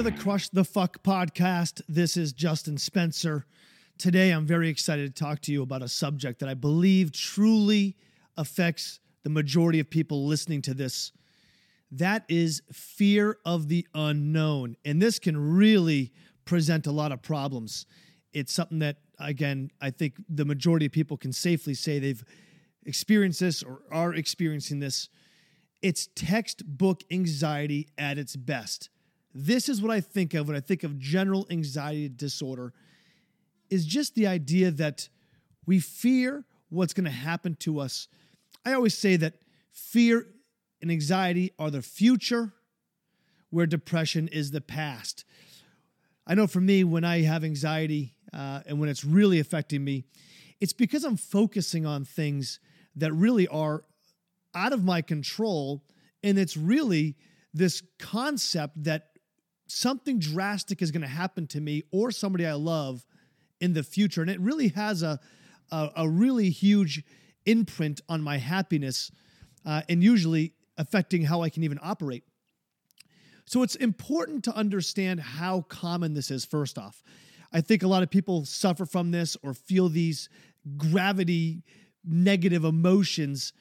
to 0.00 0.04
the 0.04 0.12
Crush 0.12 0.48
the 0.48 0.64
Fuck 0.64 1.02
podcast. 1.02 1.82
This 1.86 2.16
is 2.16 2.32
Justin 2.32 2.78
Spencer. 2.78 3.44
Today, 3.98 4.30
I'm 4.30 4.46
very 4.46 4.70
excited 4.70 5.14
to 5.14 5.22
talk 5.22 5.40
to 5.42 5.52
you 5.52 5.60
about 5.60 5.82
a 5.82 5.88
subject 5.88 6.40
that 6.40 6.48
I 6.48 6.54
believe 6.54 7.12
truly 7.12 7.98
affects 8.38 8.98
the 9.24 9.28
majority 9.28 9.78
of 9.78 9.90
people 9.90 10.24
listening 10.24 10.62
to 10.62 10.72
this. 10.72 11.12
That 11.90 12.24
is 12.30 12.62
fear 12.72 13.36
of 13.44 13.68
the 13.68 13.86
unknown. 13.94 14.78
And 14.86 15.02
this 15.02 15.18
can 15.18 15.36
really 15.36 16.14
present 16.46 16.86
a 16.86 16.92
lot 16.92 17.12
of 17.12 17.20
problems. 17.20 17.84
It's 18.32 18.54
something 18.54 18.78
that, 18.78 18.96
again, 19.18 19.70
I 19.82 19.90
think 19.90 20.14
the 20.30 20.46
majority 20.46 20.86
of 20.86 20.92
people 20.92 21.18
can 21.18 21.34
safely 21.34 21.74
say 21.74 21.98
they've 21.98 22.24
experienced 22.86 23.40
this 23.40 23.62
or 23.62 23.82
are 23.92 24.14
experiencing 24.14 24.78
this. 24.78 25.10
It's 25.82 26.08
textbook 26.14 27.02
anxiety 27.10 27.88
at 27.98 28.16
its 28.16 28.34
best. 28.34 28.88
This 29.34 29.68
is 29.68 29.80
what 29.80 29.90
I 29.90 30.00
think 30.00 30.34
of 30.34 30.48
when 30.48 30.56
I 30.56 30.60
think 30.60 30.82
of 30.82 30.98
general 30.98 31.46
anxiety 31.50 32.08
disorder 32.08 32.72
is 33.68 33.86
just 33.86 34.14
the 34.14 34.26
idea 34.26 34.70
that 34.72 35.08
we 35.66 35.78
fear 35.78 36.44
what's 36.68 36.92
going 36.92 37.04
to 37.04 37.10
happen 37.10 37.54
to 37.60 37.78
us. 37.78 38.08
I 38.64 38.72
always 38.72 38.96
say 38.96 39.16
that 39.16 39.34
fear 39.70 40.26
and 40.82 40.90
anxiety 40.90 41.52
are 41.58 41.70
the 41.70 41.82
future 41.82 42.52
where 43.50 43.66
depression 43.66 44.28
is 44.28 44.50
the 44.50 44.60
past. 44.60 45.24
I 46.26 46.34
know 46.34 46.46
for 46.46 46.60
me, 46.60 46.84
when 46.84 47.04
I 47.04 47.22
have 47.22 47.44
anxiety 47.44 48.14
uh, 48.32 48.60
and 48.66 48.78
when 48.78 48.88
it's 48.88 49.04
really 49.04 49.40
affecting 49.40 49.84
me, 49.84 50.04
it's 50.60 50.72
because 50.72 51.04
I'm 51.04 51.16
focusing 51.16 51.86
on 51.86 52.04
things 52.04 52.60
that 52.96 53.12
really 53.12 53.48
are 53.48 53.84
out 54.54 54.72
of 54.72 54.84
my 54.84 55.02
control. 55.02 55.84
And 56.22 56.38
it's 56.38 56.56
really 56.56 57.16
this 57.52 57.82
concept 57.98 58.84
that 58.84 59.09
something 59.70 60.18
drastic 60.18 60.82
is 60.82 60.90
going 60.90 61.02
to 61.02 61.08
happen 61.08 61.46
to 61.48 61.60
me 61.60 61.84
or 61.92 62.10
somebody 62.10 62.46
I 62.46 62.54
love 62.54 63.06
in 63.60 63.72
the 63.74 63.82
future. 63.82 64.20
And 64.20 64.30
it 64.30 64.40
really 64.40 64.68
has 64.68 65.02
a, 65.02 65.20
a, 65.70 65.90
a 65.96 66.08
really 66.08 66.50
huge 66.50 67.04
imprint 67.46 68.00
on 68.08 68.22
my 68.22 68.38
happiness 68.38 69.10
uh, 69.64 69.82
and 69.88 70.02
usually 70.02 70.54
affecting 70.76 71.22
how 71.22 71.42
I 71.42 71.50
can 71.50 71.62
even 71.62 71.78
operate. 71.82 72.24
So 73.46 73.62
it's 73.62 73.74
important 73.76 74.44
to 74.44 74.54
understand 74.54 75.20
how 75.20 75.62
common 75.62 76.14
this 76.14 76.30
is, 76.30 76.44
first 76.44 76.78
off. 76.78 77.02
I 77.52 77.60
think 77.60 77.82
a 77.82 77.88
lot 77.88 78.02
of 78.02 78.10
people 78.10 78.44
suffer 78.44 78.86
from 78.86 79.10
this 79.10 79.36
or 79.42 79.54
feel 79.54 79.88
these 79.88 80.28
gravity 80.76 81.64
negative 82.04 82.64
emotions 82.64 83.52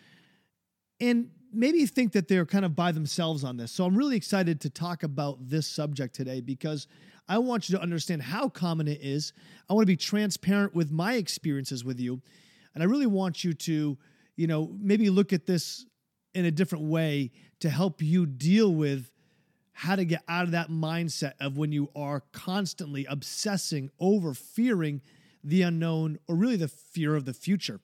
and 0.99 1.31
maybe 1.53 1.85
think 1.85 2.13
that 2.13 2.27
they're 2.27 2.45
kind 2.45 2.65
of 2.65 2.75
by 2.75 2.91
themselves 2.91 3.43
on 3.43 3.57
this. 3.57 3.71
So 3.71 3.85
I'm 3.85 3.95
really 3.95 4.17
excited 4.17 4.61
to 4.61 4.69
talk 4.69 5.03
about 5.03 5.37
this 5.49 5.67
subject 5.67 6.15
today 6.15 6.41
because 6.41 6.87
I 7.27 7.37
want 7.37 7.69
you 7.69 7.75
to 7.77 7.81
understand 7.81 8.23
how 8.23 8.49
common 8.49 8.87
it 8.87 8.99
is. 9.01 9.33
I 9.69 9.73
want 9.73 9.83
to 9.83 9.91
be 9.91 9.97
transparent 9.97 10.73
with 10.73 10.91
my 10.91 11.13
experiences 11.13 11.83
with 11.83 11.99
you. 11.99 12.21
And 12.73 12.83
I 12.83 12.87
really 12.87 13.07
want 13.07 13.43
you 13.43 13.53
to, 13.53 13.97
you 14.35 14.47
know, 14.47 14.75
maybe 14.79 15.09
look 15.09 15.33
at 15.33 15.45
this 15.45 15.85
in 16.33 16.45
a 16.45 16.51
different 16.51 16.85
way 16.85 17.31
to 17.59 17.69
help 17.69 18.01
you 18.01 18.25
deal 18.25 18.73
with 18.73 19.11
how 19.73 19.95
to 19.95 20.05
get 20.05 20.23
out 20.27 20.43
of 20.43 20.51
that 20.51 20.69
mindset 20.69 21.33
of 21.39 21.57
when 21.57 21.71
you 21.71 21.89
are 21.95 22.23
constantly 22.33 23.05
obsessing 23.05 23.89
over 23.99 24.33
fearing 24.33 25.01
the 25.43 25.61
unknown 25.61 26.19
or 26.27 26.35
really 26.35 26.57
the 26.57 26.67
fear 26.67 27.15
of 27.15 27.25
the 27.25 27.33
future. 27.33 27.79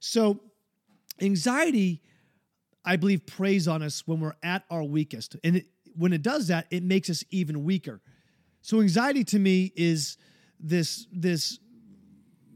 So, 0.00 0.40
anxiety 1.20 2.02
I 2.84 2.96
believe, 2.96 3.26
preys 3.26 3.68
on 3.68 3.82
us 3.82 4.02
when 4.06 4.20
we're 4.20 4.34
at 4.42 4.64
our 4.70 4.82
weakest. 4.82 5.36
And 5.44 5.56
it, 5.56 5.66
when 5.96 6.12
it 6.12 6.22
does 6.22 6.48
that, 6.48 6.66
it 6.70 6.82
makes 6.82 7.10
us 7.10 7.24
even 7.30 7.64
weaker. 7.64 8.00
So 8.60 8.80
anxiety 8.80 9.24
to 9.24 9.38
me 9.38 9.72
is 9.76 10.16
this 10.58 11.06
this 11.12 11.58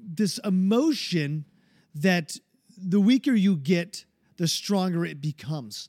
this 0.09 0.39
emotion 0.39 1.45
that 1.97 2.37
the 2.79 3.01
weaker 3.01 3.33
you 3.33 3.57
get, 3.57 4.05
the 4.37 4.47
stronger 4.47 5.05
it 5.05 5.21
becomes. 5.21 5.89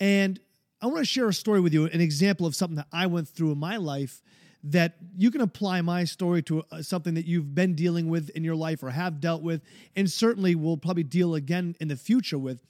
And 0.00 0.40
I 0.80 0.86
want 0.86 0.98
to 0.98 1.04
share 1.04 1.28
a 1.28 1.34
story 1.34 1.60
with 1.60 1.74
you, 1.74 1.84
an 1.84 2.00
example 2.00 2.46
of 2.46 2.56
something 2.56 2.76
that 2.76 2.88
I 2.92 3.06
went 3.06 3.28
through 3.28 3.52
in 3.52 3.58
my 3.58 3.76
life 3.76 4.22
that 4.64 4.96
you 5.16 5.30
can 5.30 5.40
apply 5.40 5.80
my 5.80 6.04
story 6.04 6.42
to 6.42 6.62
uh, 6.70 6.82
something 6.82 7.14
that 7.14 7.26
you've 7.26 7.54
been 7.54 7.74
dealing 7.74 8.08
with 8.08 8.30
in 8.30 8.44
your 8.44 8.54
life 8.54 8.82
or 8.82 8.90
have 8.90 9.20
dealt 9.20 9.42
with, 9.42 9.60
and 9.96 10.10
certainly 10.10 10.54
will 10.54 10.76
probably 10.76 11.02
deal 11.02 11.34
again 11.34 11.74
in 11.80 11.88
the 11.88 11.96
future 11.96 12.38
with. 12.38 12.60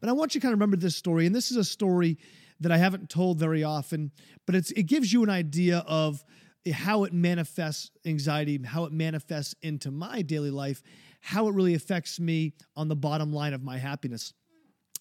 But 0.00 0.08
I 0.08 0.12
want 0.12 0.34
you 0.34 0.40
to 0.40 0.44
kind 0.44 0.52
of 0.52 0.58
remember 0.58 0.76
this 0.76 0.96
story. 0.96 1.26
And 1.26 1.34
this 1.34 1.50
is 1.50 1.56
a 1.56 1.64
story 1.64 2.18
that 2.60 2.72
I 2.72 2.76
haven't 2.76 3.10
told 3.10 3.38
very 3.38 3.64
often, 3.64 4.12
but 4.46 4.54
it's, 4.54 4.70
it 4.72 4.84
gives 4.84 5.12
you 5.12 5.22
an 5.22 5.30
idea 5.30 5.84
of 5.86 6.24
how 6.72 7.04
it 7.04 7.12
manifests 7.12 7.90
anxiety, 8.04 8.60
how 8.64 8.84
it 8.84 8.92
manifests 8.92 9.54
into 9.62 9.90
my 9.90 10.22
daily 10.22 10.50
life, 10.50 10.82
how 11.20 11.48
it 11.48 11.54
really 11.54 11.74
affects 11.74 12.18
me 12.18 12.54
on 12.76 12.88
the 12.88 12.96
bottom 12.96 13.32
line 13.32 13.52
of 13.52 13.62
my 13.62 13.78
happiness. 13.78 14.32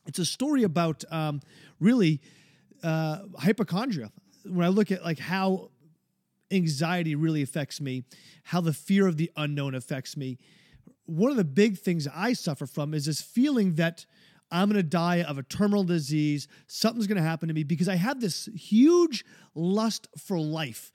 It's 0.05 0.19
a 0.19 0.25
story 0.25 0.63
about 0.63 1.03
um, 1.11 1.41
really 1.79 2.21
uh, 2.83 3.19
hypochondria. 3.37 4.11
When 4.43 4.65
I 4.65 4.69
look 4.69 4.91
at 4.91 5.03
like 5.03 5.17
how 5.17 5.71
anxiety 6.51 7.15
really 7.15 7.41
affects 7.41 7.81
me, 7.81 8.03
how 8.43 8.61
the 8.61 8.73
fear 8.73 9.07
of 9.07 9.17
the 9.17 9.31
unknown 9.35 9.73
affects 9.73 10.15
me, 10.15 10.37
one 11.05 11.31
of 11.31 11.37
the 11.37 11.43
big 11.43 11.77
things 11.77 12.07
I 12.13 12.33
suffer 12.33 12.65
from 12.65 12.93
is 12.93 13.05
this 13.05 13.21
feeling 13.21 13.75
that 13.75 14.05
I'm 14.51 14.69
going 14.69 14.81
to 14.81 14.83
die 14.83 15.23
of 15.23 15.37
a 15.37 15.43
terminal 15.43 15.83
disease. 15.83 16.47
Something's 16.67 17.07
going 17.07 17.17
to 17.17 17.23
happen 17.23 17.47
to 17.47 17.53
me 17.53 17.63
because 17.63 17.89
I 17.89 17.95
have 17.95 18.21
this 18.21 18.47
huge 18.55 19.25
lust 19.53 20.07
for 20.17 20.39
life. 20.39 20.93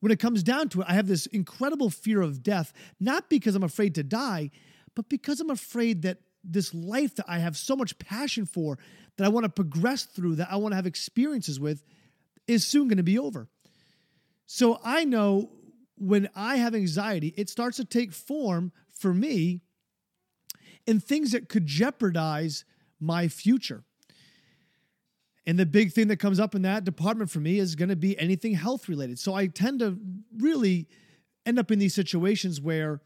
When 0.00 0.12
it 0.12 0.18
comes 0.18 0.42
down 0.42 0.68
to 0.70 0.80
it, 0.80 0.86
I 0.88 0.94
have 0.94 1.06
this 1.06 1.26
incredible 1.26 1.90
fear 1.90 2.20
of 2.22 2.42
death, 2.42 2.72
not 2.98 3.28
because 3.28 3.54
I'm 3.54 3.62
afraid 3.62 3.94
to 3.96 4.02
die, 4.02 4.50
but 4.94 5.08
because 5.08 5.40
I'm 5.40 5.50
afraid 5.50 6.02
that 6.02 6.18
this 6.42 6.72
life 6.72 7.16
that 7.16 7.26
I 7.28 7.38
have 7.38 7.56
so 7.56 7.76
much 7.76 7.98
passion 7.98 8.46
for, 8.46 8.78
that 9.16 9.24
I 9.24 9.28
want 9.28 9.44
to 9.44 9.50
progress 9.50 10.04
through, 10.04 10.36
that 10.36 10.48
I 10.50 10.56
want 10.56 10.72
to 10.72 10.76
have 10.76 10.86
experiences 10.86 11.60
with, 11.60 11.84
is 12.46 12.66
soon 12.66 12.88
going 12.88 12.96
to 12.96 13.02
be 13.02 13.18
over. 13.18 13.48
So 14.46 14.80
I 14.82 15.04
know 15.04 15.50
when 15.96 16.28
I 16.34 16.56
have 16.56 16.74
anxiety, 16.74 17.34
it 17.36 17.50
starts 17.50 17.76
to 17.76 17.84
take 17.84 18.12
form 18.12 18.72
for 18.90 19.12
me 19.12 19.60
in 20.86 20.98
things 20.98 21.32
that 21.32 21.48
could 21.48 21.66
jeopardize 21.66 22.64
my 23.00 23.28
future. 23.28 23.82
And 25.46 25.58
the 25.58 25.66
big 25.66 25.92
thing 25.92 26.08
that 26.08 26.18
comes 26.18 26.38
up 26.38 26.54
in 26.54 26.62
that 26.62 26.84
department 26.84 27.30
for 27.30 27.40
me 27.40 27.58
is 27.58 27.74
going 27.74 27.88
to 27.88 27.96
be 27.96 28.18
anything 28.18 28.54
health 28.54 28.88
related. 28.88 29.18
So 29.18 29.34
I 29.34 29.46
tend 29.46 29.80
to 29.80 29.98
really 30.36 30.86
end 31.46 31.58
up 31.58 31.70
in 31.70 31.78
these 31.78 31.94
situations 31.94 32.60
where 32.60 33.00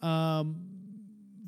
um, 0.00 0.73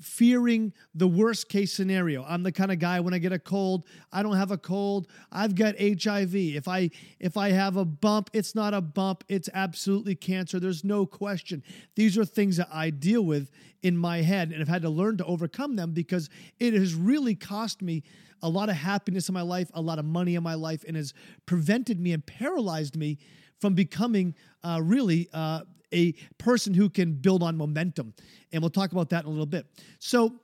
fearing 0.00 0.72
the 0.94 1.06
worst 1.08 1.48
case 1.48 1.72
scenario. 1.72 2.24
I'm 2.24 2.42
the 2.42 2.52
kind 2.52 2.70
of 2.70 2.78
guy 2.78 3.00
when 3.00 3.14
I 3.14 3.18
get 3.18 3.32
a 3.32 3.38
cold, 3.38 3.84
I 4.12 4.22
don't 4.22 4.36
have 4.36 4.50
a 4.50 4.58
cold, 4.58 5.08
I've 5.32 5.54
got 5.54 5.74
HIV. 5.78 6.34
If 6.34 6.68
I 6.68 6.90
if 7.18 7.36
I 7.36 7.50
have 7.50 7.76
a 7.76 7.84
bump, 7.84 8.30
it's 8.32 8.54
not 8.54 8.74
a 8.74 8.80
bump, 8.80 9.24
it's 9.28 9.48
absolutely 9.54 10.14
cancer. 10.14 10.60
There's 10.60 10.84
no 10.84 11.06
question. 11.06 11.62
These 11.94 12.18
are 12.18 12.24
things 12.24 12.56
that 12.56 12.68
I 12.72 12.90
deal 12.90 13.22
with 13.22 13.50
in 13.82 13.96
my 13.96 14.22
head 14.22 14.50
and 14.50 14.58
have 14.58 14.68
had 14.68 14.82
to 14.82 14.90
learn 14.90 15.16
to 15.18 15.24
overcome 15.24 15.76
them 15.76 15.92
because 15.92 16.28
it 16.58 16.74
has 16.74 16.94
really 16.94 17.34
cost 17.34 17.82
me 17.82 18.02
a 18.42 18.48
lot 18.48 18.68
of 18.68 18.76
happiness 18.76 19.28
in 19.28 19.34
my 19.34 19.42
life, 19.42 19.70
a 19.74 19.80
lot 19.80 19.98
of 19.98 20.04
money 20.04 20.34
in 20.34 20.42
my 20.42 20.54
life 20.54 20.84
and 20.86 20.96
has 20.96 21.14
prevented 21.46 22.00
me 22.00 22.12
and 22.12 22.24
paralyzed 22.26 22.96
me 22.96 23.18
from 23.60 23.74
becoming 23.74 24.34
uh, 24.62 24.80
really 24.82 25.28
uh, 25.32 25.60
a 25.92 26.12
person 26.38 26.74
who 26.74 26.88
can 26.88 27.14
build 27.14 27.42
on 27.42 27.56
momentum. 27.56 28.14
And 28.52 28.62
we'll 28.62 28.70
talk 28.70 28.92
about 28.92 29.10
that 29.10 29.24
in 29.24 29.26
a 29.26 29.30
little 29.30 29.46
bit. 29.46 29.66
So, 29.98 30.40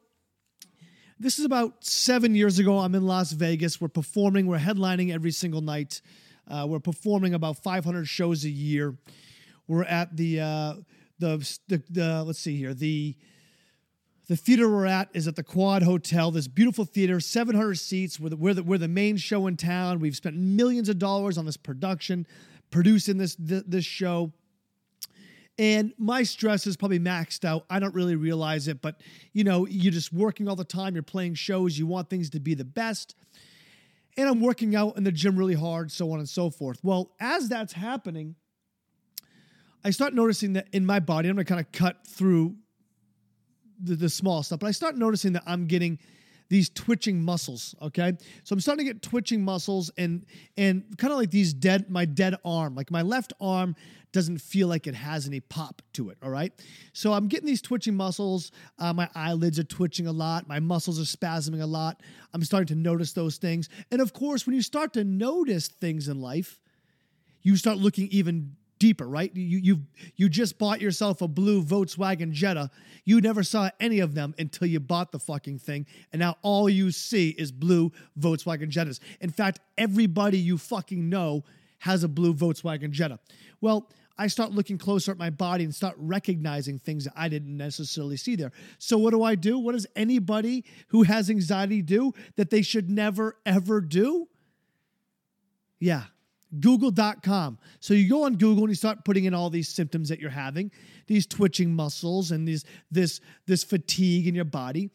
this 1.19 1.39
is 1.39 1.45
about 1.45 1.85
seven 1.85 2.35
years 2.35 2.59
ago. 2.59 2.81
I'm 2.81 2.97
in 2.97 3.07
Las 3.07 3.31
Vegas. 3.31 3.81
We're 3.81 3.87
performing, 3.87 4.49
we're 4.49 4.59
headlining 4.59 5.15
every 5.15 5.31
single 5.31 5.61
night. 5.61 6.03
Uh, 6.51 6.67
we're 6.69 6.81
performing 6.81 7.33
about 7.35 7.63
500 7.63 8.09
shows 8.09 8.45
a 8.45 8.51
year. 8.51 8.97
We're 9.69 9.85
at 9.85 10.17
the, 10.17 10.41
uh, 10.41 10.75
the, 11.21 11.59
the, 11.69 11.83
the, 11.89 12.25
let's 12.25 12.41
see 12.41 12.57
here, 12.57 12.75
the, 12.75 13.17
the 14.29 14.37
theater 14.37 14.69
we're 14.69 14.87
at 14.87 15.11
is 15.15 15.29
at 15.29 15.37
the 15.37 15.43
Quad 15.43 15.83
Hotel, 15.83 16.31
this 16.31 16.49
beautiful 16.49 16.85
theater, 16.85 17.21
700 17.21 17.79
seats. 17.79 18.19
We're 18.19 18.31
the, 18.31 18.37
we're 18.37 18.55
the, 18.55 18.63
we're 18.63 18.79
the 18.79 18.89
main 18.89 19.17
show 19.17 19.47
in 19.47 19.57
town. 19.57 20.01
We've 20.01 20.17
spent 20.17 20.37
millions 20.37 20.89
of 20.89 20.99
dollars 20.99 21.39
on 21.39 21.47
this 21.47 21.57
production, 21.57 22.27
producing 22.71 23.19
this, 23.19 23.37
this 23.39 23.85
show. 23.85 24.33
And 25.59 25.93
my 25.99 26.23
stress 26.23 26.67
is 26.67 26.77
probably 26.77 26.99
maxed 26.99 27.45
out. 27.45 27.65
I 27.69 27.79
don't 27.79 27.95
really 27.95 28.17
realize 28.17 28.69
it, 28.69 28.81
but 28.81 29.01
you 29.33 29.45
know, 29.45 29.67
you're 29.67 29.93
just 29.93 30.13
working 30.13 30.49
all 30.49 30.57
the 30.57 30.65
time, 30.65 30.95
you're 30.95 31.03
playing 31.03 31.35
shows, 31.35 31.79
you 31.79 31.87
want 31.87 32.09
things 32.09 32.31
to 32.31 32.41
be 32.41 32.55
the 32.55 32.65
best. 32.65 33.15
And 34.17 34.29
I'm 34.29 34.41
working 34.41 34.75
out 34.75 34.97
in 34.97 35.05
the 35.05 35.13
gym 35.13 35.37
really 35.37 35.55
hard, 35.55 35.91
so 35.91 36.11
on 36.13 36.19
and 36.19 36.29
so 36.29 36.51
forth. 36.51 36.79
Well, 36.83 37.13
as 37.21 37.49
that's 37.49 37.73
happening, 37.73 38.35
I 39.85 39.91
start 39.91 40.15
noticing 40.15 40.55
that 40.55 40.69
in 40.73 40.87
my 40.87 41.01
body, 41.01 41.29
I'm 41.29 41.37
gonna 41.37 41.45
kind 41.45 41.61
of 41.61 41.71
cut 41.73 42.07
through 42.07 42.57
the, 43.83 43.97
the 43.97 44.09
small 44.09 44.43
stuff, 44.43 44.61
but 44.61 44.69
I 44.69 44.73
start 44.73 44.97
noticing 44.97 45.33
that 45.33 45.43
I'm 45.47 45.67
getting 45.67 45.99
these 46.53 46.69
twitching 46.69 47.23
muscles. 47.23 47.75
Okay, 47.81 48.13
so 48.45 48.53
I'm 48.53 48.61
starting 48.61 48.85
to 48.85 48.93
get 48.93 49.01
twitching 49.01 49.43
muscles 49.43 49.91
and 49.97 50.27
and 50.59 50.85
kind 50.99 51.11
of 51.11 51.19
like 51.19 51.31
these 51.31 51.55
dead 51.55 51.89
my 51.89 52.05
dead 52.05 52.35
arm, 52.45 52.75
like 52.75 52.91
my 52.91 53.01
left 53.01 53.33
arm 53.41 53.75
doesn't 54.13 54.37
feel 54.37 54.69
like 54.69 54.87
it 54.87 54.95
has 54.95 55.27
any 55.27 55.41
pop 55.41 55.81
to 55.95 56.11
it. 56.11 56.19
All 56.23 56.29
right, 56.29 56.53
so 56.93 57.15
I'm 57.15 57.27
getting 57.27 57.47
these 57.47 57.63
twitching 57.63 57.97
muscles. 57.97 58.53
Uh, 58.79 58.93
my 58.93 59.09
eyelids 59.15 59.59
are 59.59 59.65
twitching 59.65 60.07
a 60.07 60.13
lot. 60.13 60.47
My 60.47 60.61
muscles 60.61 61.01
are 61.01 61.17
spasming 61.17 61.63
a 61.63 61.67
lot. 61.67 62.03
I'm 62.35 62.45
starting 62.45 62.77
to 62.77 62.83
notice 62.83 63.15
those 63.15 63.39
things, 63.39 63.71
and 63.91 64.03
of 64.03 64.13
course, 64.13 64.47
when 64.47 64.55
you 64.55 64.61
start 64.61 64.93
to 64.93 65.05
notice 65.05 65.69
things 65.69 66.07
in 66.07 66.21
life, 66.21 66.61
you 67.41 67.57
start 67.57 67.79
looking 67.79 68.09
even 68.09 68.57
deeper, 68.83 69.07
right? 69.07 69.31
You 69.37 69.59
you 69.59 69.83
you 70.17 70.29
just 70.29 70.59
bought 70.59 70.81
yourself 70.81 71.23
a 71.23 71.29
blue 71.29 71.63
Volkswagen 71.63 72.33
Jetta. 72.33 72.69
You 73.05 73.21
never 73.21 73.45
saw 73.45 73.71
any 73.79 74.01
of 74.01 74.17
them 74.17 74.35
until 74.41 74.67
you 74.67 74.81
bought 74.81 75.13
the 75.13 75.21
fucking 75.21 75.61
thing, 75.61 75.87
and 76.13 76.19
now 76.19 76.37
all 76.43 76.69
you 76.69 76.91
see 76.91 77.29
is 77.31 77.53
blue 77.53 77.93
Volkswagen 78.19 78.71
Jettas. 78.71 78.99
In 79.21 79.31
fact, 79.31 79.61
everybody 79.79 80.37
you 80.37 80.59
fucking 80.59 81.09
know 81.09 81.45
has 81.79 82.03
a 82.03 82.09
blue 82.09 82.35
Volkswagen 82.35 82.91
Jetta. 82.91 83.21
Well, 83.61 83.89
I 84.19 84.27
start 84.27 84.51
looking 84.51 84.79
closer 84.79 85.13
at 85.13 85.19
my 85.19 85.31
body 85.31 85.63
and 85.63 85.73
start 85.73 85.95
recognizing 85.97 86.81
things 86.81 87.05
that 87.05 87.13
I 87.15 87.29
didn't 87.29 87.57
necessarily 87.57 88.17
see 88.17 88.35
there. 88.35 88.51
So 88.79 88.99
what 88.99 89.13
do 89.13 89.23
I 89.23 89.37
do? 89.37 89.61
What 89.61 89.73
does 89.73 89.87
anybody 89.95 90.65
who 90.89 91.05
has 91.05 91.31
anxiety 91.31 91.83
do 91.83 92.15
that 92.35 92.51
they 92.51 92.63
should 92.63 92.91
never 92.91 93.37
ever 93.47 93.81
do? 93.81 94.27
Yeah, 95.79 96.03
Google.com. 96.61 97.59
So 97.81 97.95
you 97.95 98.09
go 98.09 98.25
on 98.25 98.37
Google 98.37 98.65
and 98.65 98.71
you 98.71 98.75
start 98.75 99.05
putting 99.05 99.25
in 99.25 99.35
all 99.35 99.51
these 99.51 99.69
symptoms 99.69 100.09
that 100.09 100.21
you're 100.21 100.31
having, 100.31 100.71
these 101.07 101.27
twitching 101.27 101.75
muscles 101.75 102.31
and 102.31 102.47
these 102.47 102.65
this 102.91 103.21
this 103.47 103.65
fatigue 103.65 104.27
in 104.27 104.35
your 104.35 104.45
body. 104.45 104.91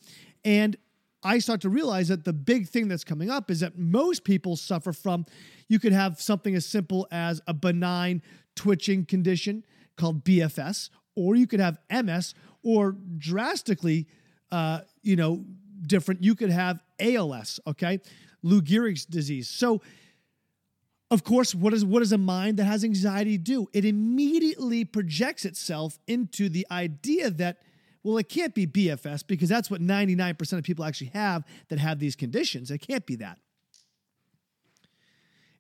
And 0.45 0.77
I 1.23 1.39
start 1.39 1.61
to 1.61 1.69
realize 1.69 2.07
that 2.09 2.23
the 2.23 2.33
big 2.33 2.69
thing 2.69 2.87
that's 2.87 3.03
coming 3.03 3.29
up 3.29 3.49
is 3.49 3.59
that 3.61 3.77
most 3.77 4.23
people 4.23 4.55
suffer 4.55 4.93
from 4.93 5.25
you 5.67 5.79
could 5.79 5.93
have 5.93 6.21
something 6.21 6.55
as 6.55 6.65
simple 6.65 7.07
as 7.11 7.41
a 7.47 7.53
benign 7.53 8.21
twitching 8.55 9.05
condition 9.05 9.65
called 9.97 10.23
BFS, 10.23 10.89
or 11.15 11.35
you 11.35 11.47
could 11.47 11.59
have 11.59 11.79
MS, 11.91 12.33
or 12.63 12.95
drastically, 13.17 14.07
uh, 14.51 14.81
you 15.01 15.15
know, 15.15 15.43
different. 15.81 16.23
You 16.23 16.35
could 16.35 16.51
have 16.51 16.83
ALS, 16.99 17.59
okay, 17.67 17.99
Lou 18.43 18.61
Gehrig's 18.61 19.05
disease. 19.05 19.49
So 19.49 19.81
of 21.09 21.23
course, 21.23 21.55
what, 21.55 21.73
is, 21.73 21.85
what 21.85 21.99
does 21.99 22.11
a 22.11 22.17
mind 22.17 22.57
that 22.57 22.65
has 22.65 22.83
anxiety 22.83 23.37
do? 23.37 23.67
It 23.71 23.85
immediately 23.85 24.83
projects 24.83 25.45
itself 25.45 25.99
into 26.07 26.49
the 26.49 26.67
idea 26.69 27.29
that, 27.31 27.59
well, 28.03 28.17
it 28.17 28.27
can't 28.27 28.53
be 28.53 28.67
BFS 28.67 29.25
because 29.25 29.47
that's 29.47 29.71
what 29.71 29.81
99% 29.81 30.57
of 30.57 30.63
people 30.63 30.83
actually 30.83 31.11
have 31.13 31.45
that 31.69 31.79
have 31.79 31.99
these 31.99 32.15
conditions. 32.15 32.71
It 32.71 32.79
can't 32.79 33.05
be 33.05 33.15
that. 33.17 33.37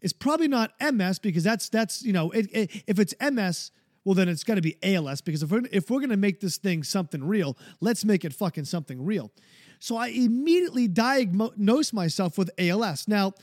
It's 0.01 0.13
probably 0.13 0.47
not 0.47 0.73
MS 0.81 1.19
because 1.19 1.43
that's, 1.43 1.69
that's 1.69 2.03
you 2.03 2.13
know, 2.13 2.29
it, 2.31 2.47
it, 2.51 2.83
if 2.85 2.99
it's 2.99 3.13
MS, 3.19 3.71
well, 4.03 4.15
then 4.15 4.29
it's 4.29 4.43
got 4.43 4.55
to 4.55 4.61
be 4.61 4.77
ALS 4.83 5.21
because 5.21 5.43
if 5.43 5.51
we're, 5.51 5.63
if 5.71 5.89
we're 5.89 5.99
going 5.99 6.09
to 6.09 6.17
make 6.17 6.39
this 6.39 6.57
thing 6.57 6.83
something 6.83 7.23
real, 7.23 7.57
let's 7.81 8.05
make 8.05 8.25
it 8.25 8.33
fucking 8.33 8.65
something 8.65 9.03
real. 9.03 9.31
So 9.79 9.95
I 9.95 10.07
immediately 10.07 10.87
diagnose 10.87 11.93
myself 11.93 12.37
with 12.37 12.49
ALS. 12.57 13.07
Now, 13.07 13.33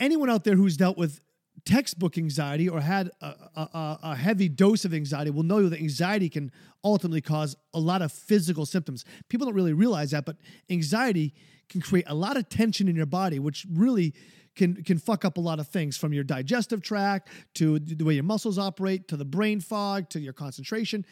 anyone 0.00 0.30
out 0.30 0.44
there 0.44 0.56
who's 0.56 0.76
dealt 0.76 0.96
with 0.96 1.20
textbook 1.64 2.16
anxiety 2.16 2.68
or 2.68 2.80
had 2.80 3.10
a, 3.20 3.26
a, 3.26 3.98
a, 4.02 4.16
heavy 4.16 4.48
dose 4.48 4.84
of 4.84 4.94
anxiety 4.94 5.30
will 5.30 5.42
know 5.42 5.68
that 5.68 5.78
anxiety 5.78 6.28
can 6.28 6.52
ultimately 6.84 7.20
cause 7.20 7.56
a 7.74 7.80
lot 7.80 8.00
of 8.00 8.12
physical 8.12 8.64
symptoms. 8.64 9.04
People 9.28 9.46
don't 9.46 9.54
really 9.54 9.72
realize 9.72 10.12
that, 10.12 10.24
but 10.24 10.36
anxiety 10.70 11.34
can 11.68 11.80
create 11.80 12.04
a 12.08 12.14
lot 12.14 12.36
of 12.36 12.48
tension 12.48 12.88
in 12.88 12.96
your 12.96 13.06
body, 13.06 13.38
which 13.38 13.66
really 13.72 14.14
can 14.58 14.82
can 14.82 14.98
fuck 14.98 15.24
up 15.24 15.38
a 15.38 15.40
lot 15.40 15.58
of 15.60 15.68
things 15.68 15.96
from 15.96 16.12
your 16.12 16.24
digestive 16.24 16.82
tract 16.82 17.28
to 17.54 17.78
the 17.78 18.04
way 18.04 18.14
your 18.14 18.24
muscles 18.24 18.58
operate 18.58 19.08
to 19.08 19.16
the 19.16 19.24
brain 19.24 19.60
fog 19.60 20.10
to 20.10 20.20
your 20.20 20.32
concentration 20.32 21.06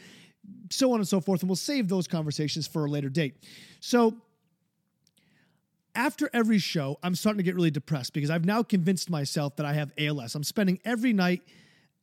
so 0.71 0.93
on 0.93 0.99
and 0.99 1.09
so 1.09 1.21
forth 1.21 1.41
and 1.43 1.49
we'll 1.49 1.57
save 1.57 1.89
those 1.89 2.07
conversations 2.07 2.67
for 2.67 2.85
a 2.85 2.91
later 2.91 3.09
date 3.09 3.37
so 3.81 4.17
after 5.97 6.31
every 6.33 6.59
show, 6.59 6.99
I'm 7.03 7.15
starting 7.15 7.39
to 7.39 7.43
get 7.43 7.57
really 7.57 7.71
depressed 7.71 8.13
because 8.13 8.31
I've 8.31 8.45
now 8.45 8.63
convinced 8.63 9.11
myself 9.11 9.57
that 9.57 9.67
I 9.67 9.73
have 9.73 9.93
ALS. 9.99 10.35
I'm 10.35 10.45
spending 10.45 10.79
every 10.85 11.13
night 11.13 11.43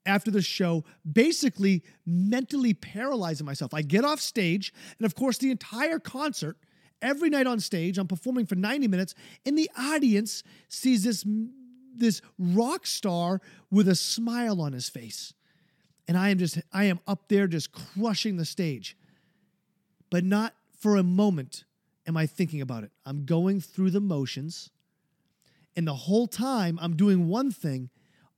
after 0.05 0.31
the 0.31 0.41
show 0.41 0.83
basically 1.09 1.83
mentally 2.05 2.73
paralyzing 2.73 3.45
myself. 3.45 3.73
I 3.73 3.83
get 3.83 4.03
off 4.03 4.19
stage, 4.19 4.73
and 4.97 5.05
of 5.05 5.15
course, 5.15 5.37
the 5.37 5.51
entire 5.51 5.99
concert, 5.99 6.57
every 7.01 7.29
night 7.29 7.47
on 7.47 7.59
stage, 7.59 7.97
I'm 7.97 8.07
performing 8.07 8.47
for 8.47 8.55
90 8.55 8.87
minutes, 8.87 9.15
and 9.45 9.57
the 9.57 9.69
audience 9.77 10.43
sees 10.67 11.03
this, 11.03 11.23
this 11.95 12.21
rock 12.37 12.85
star 12.85 13.39
with 13.71 13.87
a 13.87 13.95
smile 13.95 14.59
on 14.59 14.73
his 14.73 14.89
face. 14.89 15.33
And 16.07 16.17
I 16.17 16.29
am 16.29 16.37
just, 16.37 16.59
I 16.73 16.85
am 16.85 16.99
up 17.07 17.29
there 17.29 17.47
just 17.47 17.71
crushing 17.71 18.35
the 18.35 18.43
stage. 18.43 18.97
But 20.09 20.25
not 20.25 20.53
for 20.77 20.97
a 20.97 21.03
moment 21.03 21.63
am 22.07 22.17
I 22.17 22.25
thinking 22.25 22.61
about 22.61 22.83
it? 22.83 22.91
I'm 23.05 23.25
going 23.25 23.61
through 23.61 23.91
the 23.91 24.01
motions, 24.01 24.69
and 25.75 25.87
the 25.87 25.93
whole 25.93 26.27
time 26.27 26.77
I'm 26.81 26.95
doing 26.95 27.27
one 27.27 27.51
thing. 27.51 27.89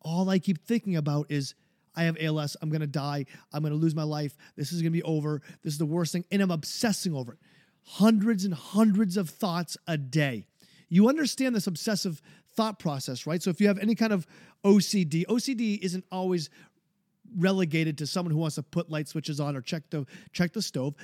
All 0.02 0.30
I 0.30 0.40
keep 0.40 0.64
thinking 0.66 0.96
about 0.96 1.28
is 1.30 1.56
I 1.96 2.04
have 2.04 2.18
ALS. 2.20 2.56
I'm 2.62 2.70
to 2.82 2.88
die. 2.88 3.26
I'm 3.52 3.64
to 3.64 3.74
lose 3.74 3.96
my 3.96 4.04
life. 4.04 4.38
This 4.56 4.72
is 4.72 4.82
to 4.82 4.90
be 4.90 5.04
over. 5.04 5.42
This 5.64 5.74
is 5.74 5.80
the 5.80 5.86
worst 5.86 6.12
thing. 6.12 6.26
And 6.32 6.42
I'm 6.42 6.52
obsessing 6.52 7.16
over 7.16 7.34
it. 7.34 7.40
Hundreds 7.84 8.46
and 8.46 8.54
hundreds 8.54 9.18
of 9.18 9.30
thoughts 9.30 9.78
a 9.88 9.98
day. 9.98 10.46
You 10.90 11.10
understand 11.10 11.56
this 11.56 11.68
obsessive 11.68 12.22
thought 12.56 12.80
process, 12.80 13.26
right? 13.26 13.42
So 13.42 13.50
if 13.50 13.60
you 13.60 13.68
have 13.68 13.80
any 13.80 13.96
kind 13.96 14.14
of 14.14 14.28
OCD, 14.64 15.26
OCD 15.26 15.80
isn't 15.80 16.06
always 16.12 16.50
relegated 17.38 17.98
to 17.98 18.08
someone 18.08 18.32
who 18.32 18.40
wants 18.40 18.56
to 18.56 18.64
put 18.64 18.90
light 18.90 19.08
switches 19.08 19.40
on 19.40 19.56
or 19.56 19.62
check 19.62 19.84
the 19.90 20.06
check 20.32 20.54
the 20.54 20.62
stove. 20.62 20.96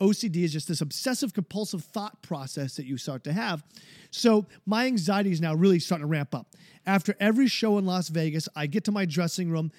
OCD 0.00 0.44
is 0.44 0.52
just 0.52 0.68
this 0.68 0.80
obsessive 0.80 1.34
compulsive 1.34 1.84
thought 1.84 2.22
process 2.22 2.76
that 2.76 2.86
you 2.86 2.96
start 2.96 3.22
to 3.24 3.32
have. 3.32 3.62
So 4.10 4.46
my 4.66 4.86
anxiety 4.86 5.30
is 5.30 5.40
now 5.40 5.54
really 5.54 5.78
starting 5.78 6.04
to 6.04 6.10
ramp 6.10 6.34
up. 6.34 6.54
After 6.86 7.14
every 7.20 7.46
show 7.46 7.78
in 7.78 7.84
Las 7.84 8.08
Vegas, 8.08 8.48
I 8.56 8.66
get 8.66 8.84
to 8.84 8.92
my 8.92 9.04
dressing 9.04 9.50
room, 9.50 9.70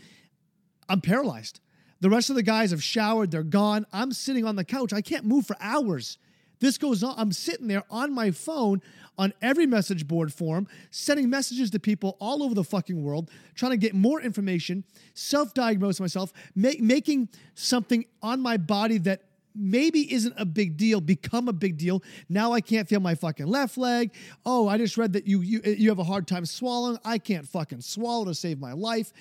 I'm 0.88 1.02
paralyzed. 1.02 1.60
The 2.00 2.10
rest 2.10 2.30
of 2.30 2.36
the 2.36 2.44
guys 2.44 2.72
have 2.72 2.84
showered, 2.84 3.32
they're 3.32 3.44
gone. 3.44 3.86
I'm 3.92 4.12
sitting 4.12 4.46
on 4.46 4.56
the 4.56 4.64
couch. 4.64 4.94
I 4.94 5.02
can't 5.02 5.26
move 5.26 5.46
for 5.46 5.56
hours. 5.60 6.18
This 6.60 6.78
goes 6.78 7.04
on. 7.04 7.16
I'm 7.18 7.32
sitting 7.32 7.68
there 7.68 7.84
on 7.90 8.14
my 8.14 8.32
phone 8.32 8.82
on 9.18 9.34
every 9.42 9.66
message 9.66 10.08
board 10.08 10.32
form, 10.32 10.68
sending 10.92 11.30
messages 11.30 11.72
to 11.72 11.80
people 11.80 12.18
all 12.20 12.44
over 12.44 12.54
the 12.54 12.64
fucking 12.64 13.04
world, 13.04 13.30
trying 13.56 13.72
to 13.72 13.78
get 13.78 13.94
more 13.94 14.22
information, 14.22 14.84
self 15.14 15.54
diagnose 15.54 16.00
myself, 16.00 16.32
make, 16.56 16.80
making 16.80 17.30
something 17.56 18.06
on 18.22 18.42
my 18.42 18.58
body 18.58 19.00
that 19.00 19.24
maybe 19.56 20.14
isn't 20.14 20.34
a 20.38 20.46
big 20.46 20.78
deal 20.78 21.02
become 21.02 21.48
a 21.48 21.54
big 21.54 21.78
deal. 21.78 22.04
Now 22.30 22.54
I 22.54 22.62
can't 22.62 22.88
feel 22.88 23.00
my 23.00 23.16
fucking 23.16 23.48
left 23.48 23.78
leg. 23.78 24.14
Oh, 24.46 24.68
I 24.68 24.78
just 24.78 24.98
read 24.98 25.14
that 25.14 25.28
you 25.28 25.42
you 25.42 25.62
you 25.64 25.90
have 25.90 26.00
a 26.00 26.04
hard 26.04 26.28
time 26.28 26.46
swallowing. 26.46 26.98
I 27.04 27.18
can't 27.18 27.48
fucking 27.48 27.82
swallow 27.82 28.26
to 28.26 28.36
save 28.36 28.60
my 28.60 28.74
life. 28.74 29.14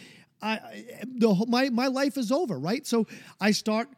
I 0.43 0.61
the 1.05 1.45
my 1.49 1.71
my 1.71 1.89
life 1.89 2.17
is 2.17 2.33
over, 2.33 2.59
right? 2.59 2.87
So 2.87 3.07
I 3.41 3.51
start 3.51 3.89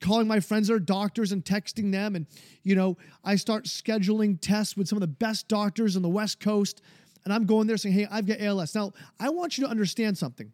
calling 0.00 0.26
my 0.26 0.40
friends 0.40 0.68
that 0.68 0.74
are 0.74 0.80
doctors 0.80 1.32
and 1.32 1.44
texting 1.44 1.92
them 1.92 2.16
and 2.16 2.26
you 2.64 2.74
know, 2.74 2.96
I 3.24 3.36
start 3.36 3.64
scheduling 3.64 4.38
tests 4.40 4.76
with 4.76 4.88
some 4.88 4.96
of 4.96 5.00
the 5.00 5.06
best 5.06 5.48
doctors 5.48 5.96
on 5.96 6.02
the 6.02 6.08
West 6.08 6.40
Coast 6.40 6.82
and 7.24 7.32
I'm 7.32 7.46
going 7.46 7.66
there 7.66 7.76
saying, 7.76 7.94
"Hey, 7.94 8.06
I've 8.10 8.26
got 8.26 8.40
ALS." 8.40 8.74
Now, 8.74 8.92
I 9.20 9.28
want 9.28 9.56
you 9.56 9.64
to 9.64 9.70
understand 9.70 10.18
something 10.18 10.52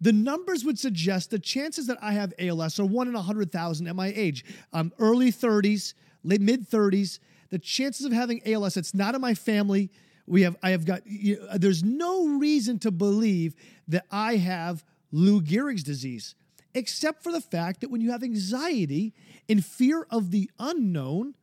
the 0.00 0.12
numbers 0.12 0.64
would 0.64 0.78
suggest 0.78 1.30
the 1.30 1.38
chances 1.38 1.86
that 1.86 1.98
I 2.00 2.12
have 2.12 2.32
ALS 2.38 2.78
are 2.78 2.84
one 2.84 3.08
in 3.08 3.14
100,000 3.14 3.86
at 3.86 3.96
my 3.96 4.12
age. 4.14 4.44
I'm 4.72 4.92
early 4.98 5.32
30s, 5.32 5.94
late 6.22 6.40
mid 6.40 6.68
30s. 6.68 7.18
The 7.50 7.58
chances 7.58 8.06
of 8.06 8.12
having 8.12 8.40
ALS, 8.46 8.76
it's 8.76 8.94
not 8.94 9.14
in 9.14 9.20
my 9.20 9.34
family. 9.34 9.90
We 10.26 10.42
have, 10.42 10.56
I 10.62 10.70
have 10.70 10.84
got, 10.84 11.06
you 11.06 11.38
there's 11.54 11.82
no 11.82 12.38
reason 12.38 12.78
to 12.80 12.90
believe 12.90 13.54
that 13.88 14.04
I 14.10 14.36
have 14.36 14.84
Lou 15.10 15.40
Gehrig's 15.40 15.82
disease, 15.82 16.34
except 16.74 17.22
for 17.22 17.32
the 17.32 17.40
fact 17.40 17.80
that 17.80 17.90
when 17.90 18.02
you 18.02 18.10
have 18.10 18.22
anxiety 18.22 19.14
and 19.48 19.64
fear 19.64 20.06
of 20.10 20.30
the 20.30 20.50
unknown, 20.58 21.34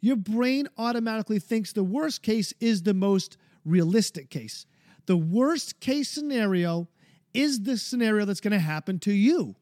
your 0.00 0.16
brain 0.16 0.68
automatically 0.76 1.38
thinks 1.38 1.72
the 1.72 1.84
worst 1.84 2.22
case 2.22 2.52
is 2.60 2.82
the 2.82 2.94
most 2.94 3.38
realistic 3.64 4.28
case. 4.28 4.66
The 5.06 5.16
worst 5.16 5.80
case 5.80 6.08
scenario 6.08 6.88
is 7.36 7.60
this 7.60 7.82
scenario 7.82 8.24
that's 8.24 8.40
going 8.40 8.52
to 8.52 8.58
happen 8.58 8.98
to 9.00 9.12
you. 9.12 9.54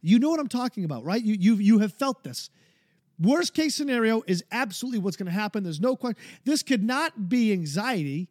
You 0.00 0.18
know 0.18 0.30
what 0.30 0.40
I'm 0.40 0.48
talking 0.48 0.84
about, 0.84 1.04
right? 1.04 1.22
You, 1.22 1.34
you, 1.34 1.54
you 1.56 1.78
have 1.80 1.92
felt 1.92 2.22
this. 2.22 2.50
Worst 3.20 3.54
case 3.54 3.74
scenario 3.74 4.22
is 4.26 4.44
absolutely 4.52 5.00
what's 5.00 5.16
going 5.16 5.26
to 5.26 5.32
happen. 5.32 5.64
There's 5.64 5.80
no 5.80 5.96
question. 5.96 6.22
This 6.44 6.62
could 6.62 6.84
not 6.84 7.28
be 7.28 7.52
anxiety. 7.52 8.28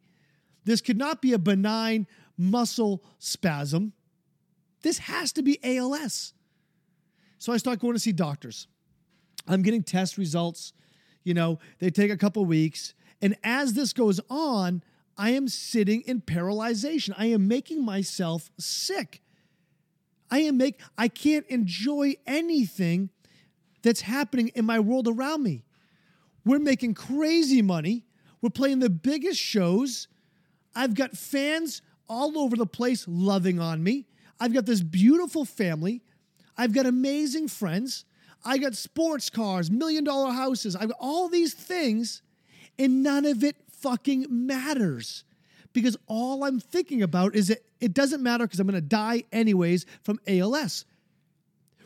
This 0.64 0.80
could 0.80 0.96
not 0.96 1.20
be 1.20 1.34
a 1.34 1.38
benign 1.38 2.06
muscle 2.38 3.02
spasm. 3.18 3.92
This 4.82 4.98
has 4.98 5.32
to 5.32 5.42
be 5.42 5.58
ALS. 5.62 6.32
So 7.36 7.52
I 7.52 7.58
start 7.58 7.80
going 7.80 7.94
to 7.94 7.98
see 7.98 8.12
doctors. 8.12 8.66
I'm 9.46 9.62
getting 9.62 9.82
test 9.82 10.16
results 10.16 10.72
you 11.28 11.34
know, 11.34 11.58
they 11.78 11.90
take 11.90 12.10
a 12.10 12.16
couple 12.16 12.42
weeks. 12.46 12.94
And 13.20 13.36
as 13.44 13.74
this 13.74 13.92
goes 13.92 14.18
on, 14.30 14.82
I 15.18 15.30
am 15.30 15.48
sitting 15.48 16.02
in 16.02 16.20
paralyzation. 16.20 17.12
I 17.18 17.26
am 17.26 17.48
making 17.48 17.84
myself 17.84 18.50
sick. 18.58 19.20
I 20.30 20.40
am 20.40 20.56
make 20.56 20.80
I 20.96 21.08
can't 21.08 21.46
enjoy 21.48 22.14
anything 22.26 23.10
that's 23.82 24.02
happening 24.02 24.48
in 24.54 24.64
my 24.64 24.78
world 24.78 25.08
around 25.08 25.42
me. 25.42 25.64
We're 26.44 26.60
making 26.60 26.94
crazy 26.94 27.62
money. 27.62 28.04
We're 28.40 28.50
playing 28.50 28.78
the 28.78 28.90
biggest 28.90 29.40
shows. 29.40 30.06
I've 30.74 30.94
got 30.94 31.16
fans 31.16 31.82
all 32.08 32.38
over 32.38 32.56
the 32.56 32.66
place 32.66 33.04
loving 33.08 33.58
on 33.58 33.82
me. 33.82 34.06
I've 34.38 34.52
got 34.52 34.66
this 34.66 34.82
beautiful 34.82 35.44
family. 35.44 36.02
I've 36.56 36.72
got 36.72 36.86
amazing 36.86 37.48
friends. 37.48 38.04
I 38.44 38.58
got 38.58 38.74
sports 38.76 39.30
cars, 39.30 39.70
million 39.70 40.04
dollar 40.04 40.32
houses. 40.32 40.76
I've 40.76 40.88
got 40.88 40.98
all 41.00 41.28
these 41.28 41.54
things, 41.54 42.22
and 42.78 43.02
none 43.02 43.24
of 43.24 43.42
it 43.42 43.56
fucking 43.80 44.26
matters 44.30 45.24
because 45.72 45.96
all 46.06 46.44
I'm 46.44 46.60
thinking 46.60 47.02
about 47.02 47.34
is 47.34 47.48
that 47.48 47.64
it 47.80 47.94
doesn't 47.94 48.22
matter 48.22 48.44
because 48.44 48.60
I'm 48.60 48.66
going 48.66 48.74
to 48.74 48.80
die 48.80 49.24
anyways 49.32 49.86
from 50.02 50.18
ALS, 50.26 50.84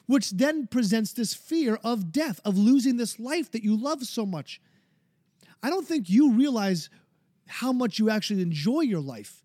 which 0.07 0.31
then 0.31 0.67
presents 0.67 1.13
this 1.13 1.35
fear 1.35 1.79
of 1.85 2.13
death, 2.13 2.41
of 2.45 2.57
losing 2.57 2.97
this 2.97 3.19
life 3.19 3.51
that 3.53 3.63
you 3.63 3.77
love 3.77 4.05
so 4.05 4.25
much. 4.25 4.61
I 5.63 5.71
don't 5.71 5.87
think 5.87 6.09
you 6.09 6.33
realize 6.33 6.91
how 7.47 7.73
much 7.73 7.99
you 7.99 8.09
actually 8.09 8.43
enjoy 8.43 8.81
your 8.81 9.01
life. 9.01 9.45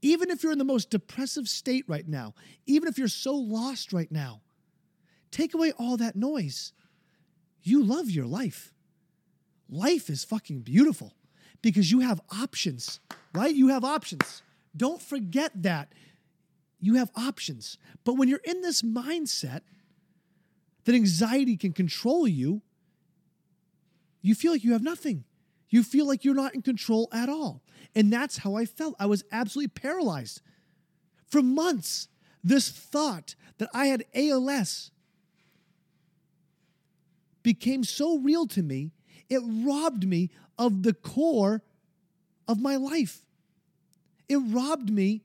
Even 0.00 0.30
if 0.30 0.42
you're 0.42 0.52
in 0.52 0.58
the 0.58 0.64
most 0.64 0.90
depressive 0.90 1.48
state 1.48 1.84
right 1.88 2.06
now, 2.06 2.34
even 2.66 2.88
if 2.88 2.98
you're 2.98 3.08
so 3.08 3.34
lost 3.34 3.92
right 3.92 4.10
now, 4.12 4.40
take 5.30 5.54
away 5.54 5.72
all 5.72 5.96
that 5.96 6.14
noise. 6.14 6.72
You 7.62 7.82
love 7.82 8.08
your 8.08 8.26
life. 8.26 8.72
Life 9.68 10.08
is 10.08 10.24
fucking 10.24 10.60
beautiful 10.60 11.14
because 11.62 11.90
you 11.90 12.00
have 12.00 12.20
options, 12.30 13.00
right? 13.34 13.54
You 13.54 13.68
have 13.68 13.84
options. 13.84 14.42
Don't 14.76 15.02
forget 15.02 15.52
that. 15.62 15.92
You 16.80 16.94
have 16.94 17.10
options. 17.16 17.76
But 18.04 18.14
when 18.14 18.28
you're 18.28 18.40
in 18.44 18.62
this 18.62 18.82
mindset 18.82 19.60
that 20.84 20.94
anxiety 20.94 21.56
can 21.56 21.72
control 21.72 22.26
you, 22.26 22.62
you 24.22 24.34
feel 24.34 24.52
like 24.52 24.64
you 24.64 24.72
have 24.72 24.82
nothing. 24.82 25.24
You 25.68 25.82
feel 25.82 26.06
like 26.06 26.24
you're 26.24 26.34
not 26.34 26.54
in 26.54 26.62
control 26.62 27.08
at 27.12 27.28
all. 27.28 27.62
And 27.94 28.12
that's 28.12 28.38
how 28.38 28.54
I 28.54 28.64
felt. 28.64 28.94
I 28.98 29.06
was 29.06 29.24
absolutely 29.30 29.68
paralyzed. 29.68 30.40
For 31.26 31.42
months, 31.42 32.08
this 32.42 32.70
thought 32.70 33.34
that 33.58 33.68
I 33.74 33.86
had 33.86 34.04
ALS 34.14 34.90
became 37.42 37.84
so 37.84 38.18
real 38.18 38.46
to 38.46 38.62
me, 38.62 38.92
it 39.28 39.40
robbed 39.44 40.06
me 40.06 40.30
of 40.58 40.82
the 40.82 40.94
core 40.94 41.62
of 42.46 42.60
my 42.60 42.76
life. 42.76 43.22
It 44.28 44.36
robbed 44.36 44.90
me 44.90 45.22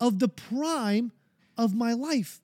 of 0.00 0.18
the 0.18 0.28
prime 0.28 1.12
of 1.56 1.74
my 1.74 1.92
life. 1.92 2.40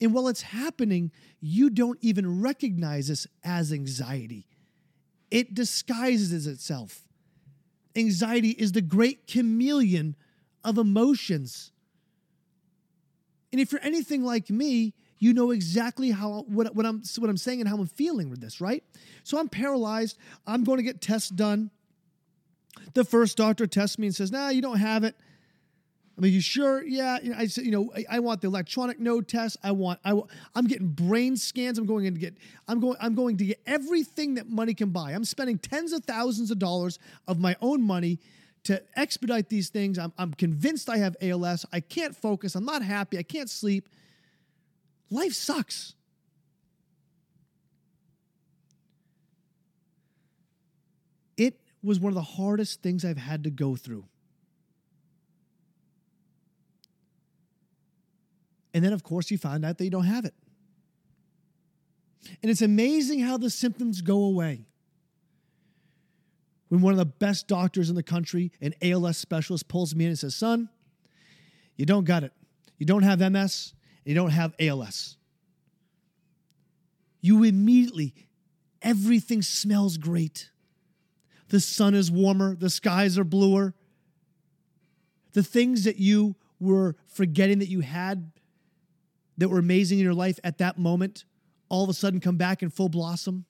And 0.00 0.14
while 0.14 0.28
it's 0.28 0.42
happening, 0.42 1.12
you 1.40 1.70
don't 1.70 1.98
even 2.00 2.40
recognize 2.40 3.08
this 3.08 3.26
as 3.44 3.72
anxiety. 3.72 4.46
It 5.30 5.54
disguises 5.54 6.46
itself. 6.46 7.02
Anxiety 7.94 8.50
is 8.50 8.72
the 8.72 8.80
great 8.80 9.26
chameleon 9.26 10.16
of 10.64 10.78
emotions. 10.78 11.70
And 13.52 13.60
if 13.60 13.72
you're 13.72 13.84
anything 13.84 14.24
like 14.24 14.48
me, 14.48 14.94
you 15.20 15.34
know 15.34 15.52
exactly 15.52 16.10
how 16.10 16.44
what, 16.48 16.74
what 16.74 16.84
I'm 16.84 17.02
what 17.18 17.30
I'm 17.30 17.36
saying 17.36 17.60
and 17.60 17.68
how 17.68 17.76
I'm 17.76 17.86
feeling 17.86 18.30
with 18.30 18.40
this, 18.40 18.60
right? 18.60 18.82
So 19.22 19.38
I'm 19.38 19.48
paralyzed. 19.48 20.18
I'm 20.46 20.64
going 20.64 20.78
to 20.78 20.82
get 20.82 21.00
tests 21.00 21.28
done. 21.28 21.70
The 22.94 23.04
first 23.04 23.36
doctor 23.36 23.66
tests 23.66 23.98
me 23.98 24.08
and 24.08 24.16
says, 24.16 24.32
"Nah, 24.32 24.48
you 24.48 24.62
don't 24.62 24.78
have 24.78 25.04
it." 25.04 25.14
I 26.16 26.22
mean, 26.22 26.32
you 26.34 26.40
sure? 26.42 26.82
Yeah. 26.82 27.18
I 27.34 27.46
said, 27.46 27.64
you 27.64 27.70
know, 27.70 27.90
I, 27.96 28.04
I, 28.16 28.18
want 28.18 28.42
the 28.42 28.48
electronic 28.48 29.00
node 29.00 29.26
test. 29.26 29.56
I 29.62 29.70
want, 29.70 30.00
I, 30.04 30.20
I'm 30.54 30.66
getting 30.66 30.88
brain 30.88 31.34
scans. 31.34 31.78
I'm 31.78 31.86
going 31.86 32.04
to 32.04 32.10
get, 32.10 32.36
I'm 32.68 32.78
going, 32.78 32.96
I'm 33.00 33.14
going 33.14 33.38
to 33.38 33.46
get 33.46 33.62
everything 33.66 34.34
that 34.34 34.46
money 34.46 34.74
can 34.74 34.90
buy. 34.90 35.12
I'm 35.12 35.24
spending 35.24 35.56
tens 35.56 35.94
of 35.94 36.04
thousands 36.04 36.50
of 36.50 36.58
dollars 36.58 36.98
of 37.26 37.38
my 37.38 37.56
own 37.62 37.80
money 37.80 38.18
to 38.64 38.82
expedite 38.96 39.48
these 39.48 39.70
things. 39.70 39.98
I'm, 39.98 40.12
I'm 40.18 40.34
convinced 40.34 40.90
I 40.90 40.98
have 40.98 41.16
ALS. 41.22 41.64
I 41.72 41.80
can't 41.80 42.14
focus. 42.14 42.54
I'm 42.54 42.66
not 42.66 42.82
happy. 42.82 43.16
I 43.16 43.22
can't 43.22 43.48
sleep. 43.48 43.88
Life 45.10 45.32
sucks. 45.32 45.94
It 51.36 51.60
was 51.82 51.98
one 51.98 52.10
of 52.10 52.14
the 52.14 52.22
hardest 52.22 52.82
things 52.82 53.04
I've 53.04 53.16
had 53.18 53.44
to 53.44 53.50
go 53.50 53.74
through. 53.74 54.04
And 58.72 58.84
then, 58.84 58.92
of 58.92 59.02
course, 59.02 59.30
you 59.30 59.38
find 59.38 59.64
out 59.64 59.78
that 59.78 59.84
you 59.84 59.90
don't 59.90 60.04
have 60.04 60.24
it. 60.24 60.34
And 62.42 62.50
it's 62.50 62.62
amazing 62.62 63.20
how 63.20 63.36
the 63.36 63.50
symptoms 63.50 64.02
go 64.02 64.24
away. 64.24 64.66
When 66.68 66.82
one 66.82 66.92
of 66.92 66.98
the 66.98 67.04
best 67.04 67.48
doctors 67.48 67.90
in 67.90 67.96
the 67.96 68.02
country, 68.02 68.52
an 68.60 68.74
ALS 68.80 69.16
specialist, 69.16 69.66
pulls 69.66 69.94
me 69.94 70.04
in 70.04 70.10
and 70.10 70.18
says, 70.18 70.36
Son, 70.36 70.68
you 71.76 71.84
don't 71.84 72.04
got 72.04 72.22
it. 72.22 72.32
You 72.78 72.86
don't 72.86 73.02
have 73.02 73.18
MS, 73.18 73.74
you 74.10 74.16
don't 74.16 74.30
have 74.30 74.56
ALS. 74.58 75.16
You 77.20 77.44
immediately, 77.44 78.12
everything 78.82 79.40
smells 79.40 79.98
great. 79.98 80.50
The 81.46 81.60
sun 81.60 81.94
is 81.94 82.10
warmer, 82.10 82.56
the 82.56 82.70
skies 82.70 83.16
are 83.16 83.22
bluer. 83.22 83.72
The 85.32 85.44
things 85.44 85.84
that 85.84 85.98
you 85.98 86.34
were 86.58 86.96
forgetting 87.06 87.60
that 87.60 87.68
you 87.68 87.82
had 87.82 88.32
that 89.38 89.48
were 89.48 89.60
amazing 89.60 90.00
in 90.00 90.04
your 90.04 90.12
life 90.12 90.40
at 90.42 90.58
that 90.58 90.76
moment 90.76 91.24
all 91.68 91.84
of 91.84 91.88
a 91.88 91.94
sudden 91.94 92.18
come 92.18 92.36
back 92.36 92.64
in 92.64 92.68
full 92.68 92.88
blossom? 92.88 93.44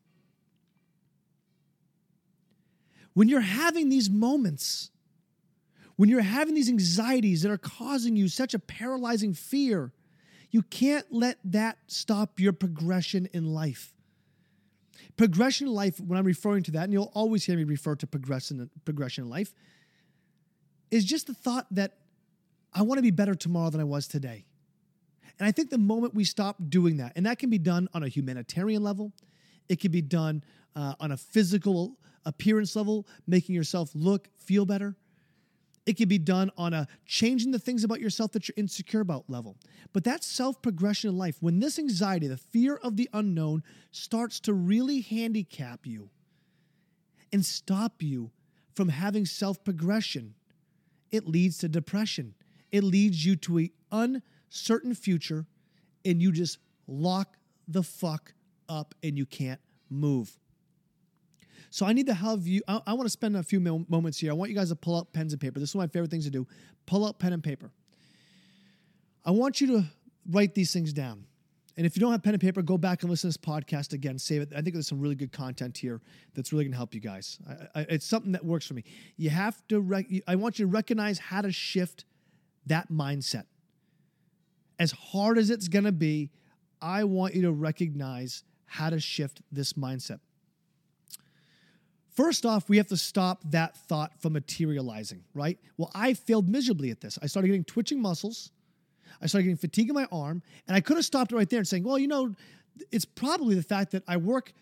When 3.15 3.31
you're 3.31 3.41
having 3.41 3.89
these 3.89 4.11
moments, 4.11 4.91
when 5.97 6.11
you're 6.11 6.21
having 6.21 6.55
these 6.55 6.69
anxieties 6.69 7.41
that 7.41 7.51
are 7.51 7.57
causing 7.57 8.15
you 8.15 8.29
such 8.29 8.53
a 8.53 8.59
paralyzing 8.59 9.33
fear, 9.33 9.95
you 10.51 10.63
can't 10.63 11.07
let 11.11 11.39
that 11.45 11.79
stop 11.87 12.41
your 12.41 12.53
progression 12.53 13.29
in 13.33 13.55
life. 13.55 13.95
Progression 15.17 15.69
in 15.69 15.75
life, 15.75 16.01
when 16.01 16.19
I'm 16.19 16.25
referring 16.25 16.63
to 16.65 16.71
that, 16.73 16.85
and 16.85 16.93
you'll 16.93 17.13
always 17.15 17.45
hear 17.45 17.57
me 17.57 17.65
refer 17.65 17.95
to 17.97 18.07
progression, 18.07 18.71
progression 18.85 19.25
in 19.25 19.31
life, 19.31 19.55
is 20.91 21.05
just 21.05 21.27
the 21.27 21.35
thought 21.35 21.67
that 21.73 21.99
I 22.73 22.83
want 22.83 22.99
to 22.99 23.03
be 23.03 23.11
better 23.11 23.35
tomorrow 23.35 23.71
than 23.71 23.81
I 23.81 23.85
was 23.85 24.09
today. 24.09 24.45
And 25.39 25.47
I 25.47 25.53
think 25.53 25.71
the 25.71 25.79
moment 25.79 26.15
we 26.15 26.25
stop 26.25 26.57
doing 26.69 26.99
that, 26.99 27.13
and 27.17 27.27
that 27.27 27.39
can 27.39 27.49
be 27.49 27.59
done 27.59 27.89
on 27.95 28.03
a 28.03 28.09
humanitarian 28.09 28.83
level, 28.83 29.13
it 29.69 29.81
can 29.81 29.91
be 29.91 30.03
done 30.03 30.45
uh, 30.77 30.95
on 31.01 31.13
a 31.13 31.17
physical 31.17 31.97
appearance 32.27 32.77
level, 32.77 33.07
making 33.27 33.55
yourself 33.55 33.91
look, 33.95 34.29
feel 34.37 34.67
better. 34.67 34.97
It 35.87 35.97
can 35.97 36.09
be 36.09 36.19
done 36.19 36.51
on 36.57 36.75
a 36.75 36.87
changing 37.07 37.53
the 37.53 37.59
things 37.59 37.85
about 37.85 38.01
yourself 38.01 38.33
that 38.33 38.47
you're 38.47 38.55
insecure 38.57 39.01
about 39.01 39.29
level. 39.29 39.57
But 39.93 40.05
that 40.05 40.23
self 40.23 40.61
progression 40.63 41.11
in 41.11 41.17
life, 41.17 41.37
when 41.41 41.59
this 41.59 41.79
anxiety, 41.79 42.29
the 42.29 42.37
fear 42.37 42.77
of 42.77 42.97
the 42.97 43.09
unknown, 43.13 43.63
starts 43.91 44.41
to 44.41 44.53
really 44.53 45.01
handicap 45.01 45.87
you 45.87 46.11
and 47.33 47.45
stop 47.45 48.03
you 48.03 48.31
from 48.75 48.89
having 48.89 49.25
self 49.27 49.63
progression, 49.65 50.35
it 51.11 51.27
leads 51.27 51.59
to 51.59 51.69
depression. 51.69 52.35
It 52.71 52.85
leads 52.85 53.25
you 53.25 53.37
to 53.37 53.59
an 53.59 53.71
uncertain 53.91 54.95
future 54.95 55.47
and 56.05 56.23
you 56.23 56.33
just 56.33 56.59
lock 56.87 57.37
the 57.67 57.83
fuck 57.83 58.33
up 58.69 58.95
and 59.03 59.19
you 59.19 59.27
can't 59.27 59.61
move. 59.89 60.39
So 61.71 61.87
I 61.87 61.93
need 61.93 62.07
to 62.07 62.15
have 62.15 62.47
you, 62.47 62.63
I, 62.67 62.81
I 62.89 62.93
want 62.95 63.07
to 63.07 63.11
spend 63.11 63.37
a 63.37 63.43
few 63.43 63.61
moments 63.61 64.19
here. 64.19 64.31
I 64.31 64.35
want 64.35 64.51
you 64.51 64.57
guys 64.57 64.71
to 64.71 64.77
pull 64.77 64.97
out 64.97 65.13
pens 65.13 65.33
and 65.33 65.41
paper. 65.41 65.61
This 65.61 65.71
is 65.71 65.75
one 65.77 65.85
of 65.85 65.91
my 65.91 65.93
favorite 65.93 66.11
things 66.11 66.25
to 66.25 66.31
do. 66.31 66.47
Pull 66.87 67.07
out 67.07 67.19
pen 67.19 67.33
and 67.33 67.43
paper. 67.43 67.71
I 69.25 69.31
want 69.31 69.61
you 69.61 69.67
to 69.69 69.85
write 70.29 70.55
these 70.55 70.73
things 70.73 70.93
down. 70.93 71.27
And 71.77 71.87
if 71.87 71.97
you 71.97 72.01
don't 72.01 72.13
have 72.13 72.23
pen 72.23 72.35
and 72.35 72.41
paper, 72.41 72.61
go 72.61 72.77
back 72.77 73.03
and 73.03 73.11
listen 73.11 73.31
to 73.31 73.39
this 73.39 73.45
podcast 73.45 73.93
again. 73.93 74.19
Save 74.19 74.43
it. 74.43 74.49
I 74.53 74.61
think 74.61 74.75
there's 74.75 74.89
some 74.89 75.01
really 75.01 75.15
good 75.15 75.33
content 75.33 75.79
here 75.79 76.01
that's 76.35 76.53
really 76.53 76.65
going 76.65 76.73
to 76.73 76.77
help 76.77 76.95
you 76.95 77.01
guys. 77.01 77.39
I, 77.49 77.81
I, 77.81 77.87
it's 77.89 78.07
something 78.07 78.33
that 78.33 78.45
works 78.45 78.67
for 78.67 78.75
me. 78.75 78.85
You 79.17 79.31
have 79.31 79.67
to. 79.69 79.81
Rec- 79.81 80.11
I 80.27 80.35
want 80.35 80.59
you 80.59 80.67
to 80.67 80.71
recognize 80.71 81.19
how 81.19 81.41
to 81.41 81.53
shift 81.53 82.05
that 82.67 82.91
mindset 82.91 83.45
as 84.81 84.93
hard 84.93 85.37
as 85.37 85.51
it's 85.51 85.69
going 85.69 85.85
to 85.85 85.93
be, 85.93 86.31
I 86.81 87.05
want 87.05 87.35
you 87.35 87.43
to 87.43 87.53
recognize 87.53 88.43
how 88.65 88.89
to 88.89 88.99
shift 88.99 89.43
this 89.53 89.75
mindset. 89.75 90.21
First 92.15 92.45
off, 92.45 92.69
we 92.69 92.77
have 92.77 92.89
to 92.89 92.97
stop 92.97 93.41
that 93.51 93.77
thought 93.77 94.13
from 94.21 94.33
materializing, 94.33 95.23
right? 95.35 95.59
Well, 95.77 95.91
I 95.95 96.15
failed 96.15 96.49
miserably 96.49 96.91
at 96.91 97.01
this. 97.01 97.19
I 97.23 97.27
started 97.27 97.49
getting 97.49 97.65
twitching 97.65 98.03
muscles. 98.03 98.51
I 99.23 99.27
started 99.27 99.45
getting 99.45 99.57
fatigue 99.57 99.89
in 99.89 99.95
my 99.95 100.07
arm, 100.11 100.43
and 100.67 100.77
I 100.77 100.81
could 100.81 100.97
have 100.97 101.05
stopped 101.05 101.33
right 101.33 101.49
there 101.49 101.59
and 101.59 101.69
saying, 101.69 101.85
well, 101.85 101.99
you 101.99 102.09
know, 102.09 102.35
it's 102.91 103.05
probably 103.05 103.55
the 103.55 103.63
fact 103.63 103.93
that 103.93 104.03
I 104.09 104.17
work 104.17 104.53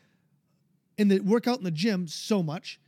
in 0.98 1.08
the 1.08 1.20
workout 1.20 1.58
in 1.58 1.64
the 1.64 1.70
gym 1.70 2.06
so 2.06 2.42
much. 2.42 2.78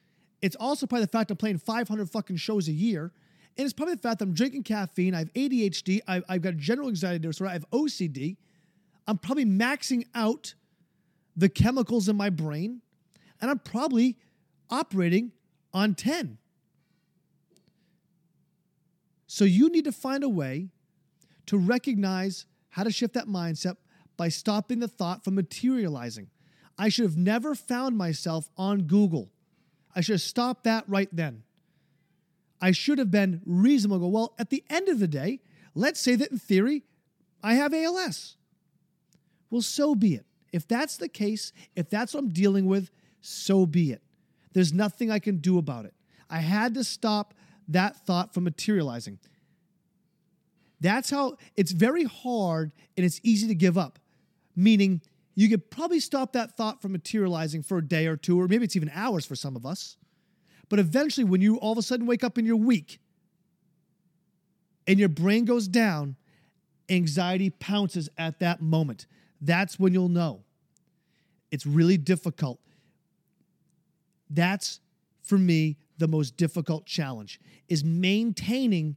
It's 0.43 0.57
also 0.57 0.87
probably 0.87 1.05
the 1.05 1.11
fact 1.11 1.31
I'm 1.31 1.37
playing 1.37 1.59
500 1.59 2.11
fucking 2.11 2.37
shows 2.37 2.69
a 2.69 2.73
year. 2.73 3.13
And 3.57 3.65
it's 3.65 3.73
probably 3.73 3.95
the 3.95 4.01
fact 4.01 4.19
that 4.19 4.25
I'm 4.27 4.35
drinking 4.35 4.65
caffeine. 4.65 5.15
I 5.15 5.19
have 5.19 5.33
ADHD. 5.35 6.01
I've, 6.09 6.25
I've 6.29 6.43
got 6.43 6.57
general 6.57 6.89
anxiety 6.89 7.19
disorder. 7.19 7.51
I 7.51 7.53
have 7.55 7.69
OCD. 7.71 8.37
I'm 9.07 9.19
probably 9.19 9.45
maxing 9.45 10.07
out 10.15 10.55
the 11.37 11.49
chemicals 11.49 12.09
in 12.09 12.17
my 12.17 12.31
brain. 12.31 12.81
And 13.41 13.51
I'm 13.51 13.59
probably 13.59 14.17
operating 14.71 15.33
on 15.73 15.95
10. 15.95 16.39
So 19.27 19.45
you 19.45 19.71
need 19.71 19.85
to 19.85 19.93
find 19.93 20.25
a 20.25 20.29
way 20.29 20.69
to 21.47 21.57
recognize 21.57 22.47
how 22.71 22.83
to 22.85 22.91
shift 22.91 23.15
that 23.15 23.27
mindset 23.27 23.77
by 24.17 24.29
stopping 24.29 24.81
the 24.81 24.89
thought 24.89 25.25
from 25.25 25.35
materializing. 25.35 26.29
I 26.77 26.89
should 26.89 27.05
have 27.05 27.17
never 27.17 27.55
found 27.55 27.97
myself 27.97 28.49
on 28.57 28.83
Google. 28.83 29.31
I 29.95 30.01
should 30.01 30.15
have 30.15 30.21
stopped 30.21 30.65
that 30.65 30.85
right 30.89 31.09
then. 31.13 31.43
I 32.61 32.73
should 32.73 32.99
have 32.99 33.11
been 33.11 33.41
reasonable. 33.45 33.99
Go, 34.01 34.09
well, 34.09 34.35
at 34.39 34.51
the 34.51 34.65
end 34.69 34.89
of 34.89 34.99
the 34.99 35.09
day, 35.09 35.41
let's 35.75 36.01
say 36.01 36.15
that 36.17 36.31
in 36.31 36.39
theory, 36.39 36.85
I 37.43 37.55
have 37.55 37.73
ALS. 37.73 38.37
Well, 39.51 39.63
so 39.63 39.95
be 39.95 40.15
it. 40.15 40.27
If 40.53 40.67
that's 40.67 40.97
the 40.97 41.09
case, 41.09 41.53
if 41.75 41.89
that's 41.89 42.15
what 42.15 42.21
I'm 42.21 42.29
dealing 42.31 42.67
with, 42.67 42.91
so 43.21 43.67
be 43.67 43.93
it. 43.93 44.03
There's 44.53 44.73
nothing 44.73 45.11
I 45.11 45.19
can 45.19 45.39
do 45.39 45.59
about 45.59 45.85
it. 45.85 45.95
I 46.29 46.39
had 46.39 46.75
to 46.75 46.85
stop 46.85 47.35
that 47.69 47.97
thought 48.07 48.35
from 48.35 48.45
materializing. 48.45 49.19
That's 50.81 51.11
how 51.11 51.37
it's 51.57 51.73
very 51.73 52.05
hard 52.05 52.73
and 52.97 53.05
it's 53.05 53.21
easy 53.23 53.47
to 53.49 53.55
give 53.55 53.77
up. 53.77 53.99
Meaning, 54.57 55.03
you 55.35 55.49
could 55.49 55.71
probably 55.71 56.01
stop 56.01 56.33
that 56.33 56.57
thought 56.57 56.83
from 56.83 56.93
materializing 56.93 57.63
for 57.63 57.79
a 57.79 57.87
day 57.87 58.07
or 58.07 58.17
two, 58.17 58.41
or 58.41 58.49
maybe 58.49 58.65
it's 58.65 58.77
even 58.77 58.91
hours 58.95 59.25
for 59.25 59.37
some 59.37 59.57
of 59.57 59.65
us. 59.65 59.97
But 60.69 60.79
eventually, 60.79 61.25
when 61.25 61.41
you 61.41 61.57
all 61.57 61.73
of 61.73 61.79
a 61.79 61.83
sudden 61.83 62.07
wake 62.07 62.25
up 62.25 62.37
and 62.37 62.47
you're 62.47 62.57
weak 62.57 63.01
and 64.87 64.99
your 64.99 65.09
brain 65.09 65.45
goes 65.45 65.69
down, 65.69 66.17
anxiety 66.89 67.51
pounces 67.51 68.09
at 68.19 68.41
that 68.41 68.61
moment. 68.61 69.07
That's 69.41 69.79
when 69.79 69.95
you'll 69.95 70.09
know. 70.09 70.43
It's 71.51 71.65
really 71.65 71.97
difficult. 71.97 72.61
That's, 74.31 74.81
for 75.23 75.37
me, 75.37 75.77
the 75.99 76.09
most 76.09 76.37
difficult 76.37 76.87
challenge 76.87 77.41
is 77.69 77.85
maintaining 77.85 78.97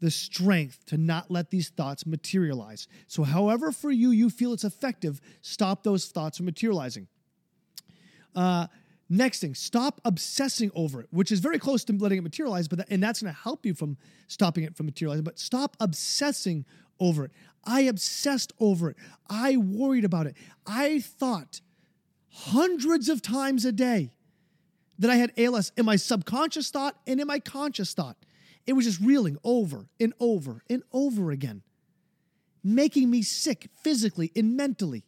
the 0.00 0.10
strength 0.10 0.84
to 0.86 0.96
not 0.96 1.30
let 1.30 1.50
these 1.50 1.68
thoughts 1.68 2.04
materialize. 2.04 2.88
So, 3.06 3.22
however, 3.22 3.70
for 3.70 3.92
you, 3.92 4.10
you 4.10 4.30
feel 4.30 4.52
it's 4.52 4.64
effective, 4.64 5.20
stop 5.42 5.84
those 5.84 6.06
thoughts 6.06 6.38
from 6.38 6.46
materializing. 6.46 7.06
Uh, 8.34 8.66
next 9.08 9.40
thing, 9.40 9.54
stop 9.54 10.00
obsessing 10.04 10.72
over 10.74 11.00
it, 11.00 11.06
which 11.12 11.30
is 11.30 11.38
very 11.38 11.58
close 11.58 11.84
to 11.84 11.92
letting 11.92 12.18
it 12.18 12.22
materialize, 12.22 12.66
but 12.66 12.78
that, 12.78 12.88
and 12.90 13.00
that's 13.00 13.22
going 13.22 13.32
to 13.32 13.40
help 13.40 13.64
you 13.64 13.74
from 13.74 13.96
stopping 14.26 14.64
it 14.64 14.74
from 14.74 14.86
materializing. 14.86 15.22
But 15.22 15.38
stop 15.38 15.76
obsessing 15.78 16.64
over 16.98 17.26
it. 17.26 17.30
I 17.64 17.82
obsessed 17.82 18.52
over 18.58 18.90
it. 18.90 18.96
I 19.30 19.56
worried 19.56 20.04
about 20.04 20.26
it. 20.26 20.36
I 20.66 20.98
thought 20.98 21.60
hundreds 22.32 23.08
of 23.08 23.22
times 23.22 23.64
a 23.64 23.72
day 23.72 24.10
that 24.98 25.10
I 25.10 25.16
had 25.16 25.32
ALS 25.36 25.72
in 25.76 25.84
my 25.84 25.96
subconscious 25.96 26.70
thought 26.70 26.96
and 27.06 27.20
in 27.20 27.26
my 27.26 27.38
conscious 27.38 27.94
thought. 27.94 28.16
It 28.66 28.74
was 28.74 28.84
just 28.84 29.00
reeling 29.00 29.38
over 29.44 29.86
and 29.98 30.14
over 30.20 30.62
and 30.70 30.82
over 30.92 31.30
again, 31.30 31.62
making 32.62 33.10
me 33.10 33.22
sick 33.22 33.68
physically 33.82 34.30
and 34.36 34.56
mentally 34.56 35.04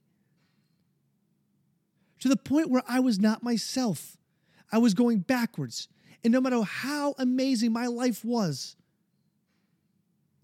to 2.19 2.29
the 2.29 2.37
point 2.37 2.71
where 2.71 2.83
I 2.89 3.01
was 3.01 3.21
not 3.21 3.43
myself. 3.43 4.17
I 4.73 4.79
was 4.79 4.95
going 4.95 5.19
backwards. 5.21 5.89
And 6.25 6.33
no 6.33 6.41
matter 6.41 6.63
how 6.63 7.15
amazing 7.19 7.73
my 7.73 7.87
life 7.87 8.25
was, 8.25 8.77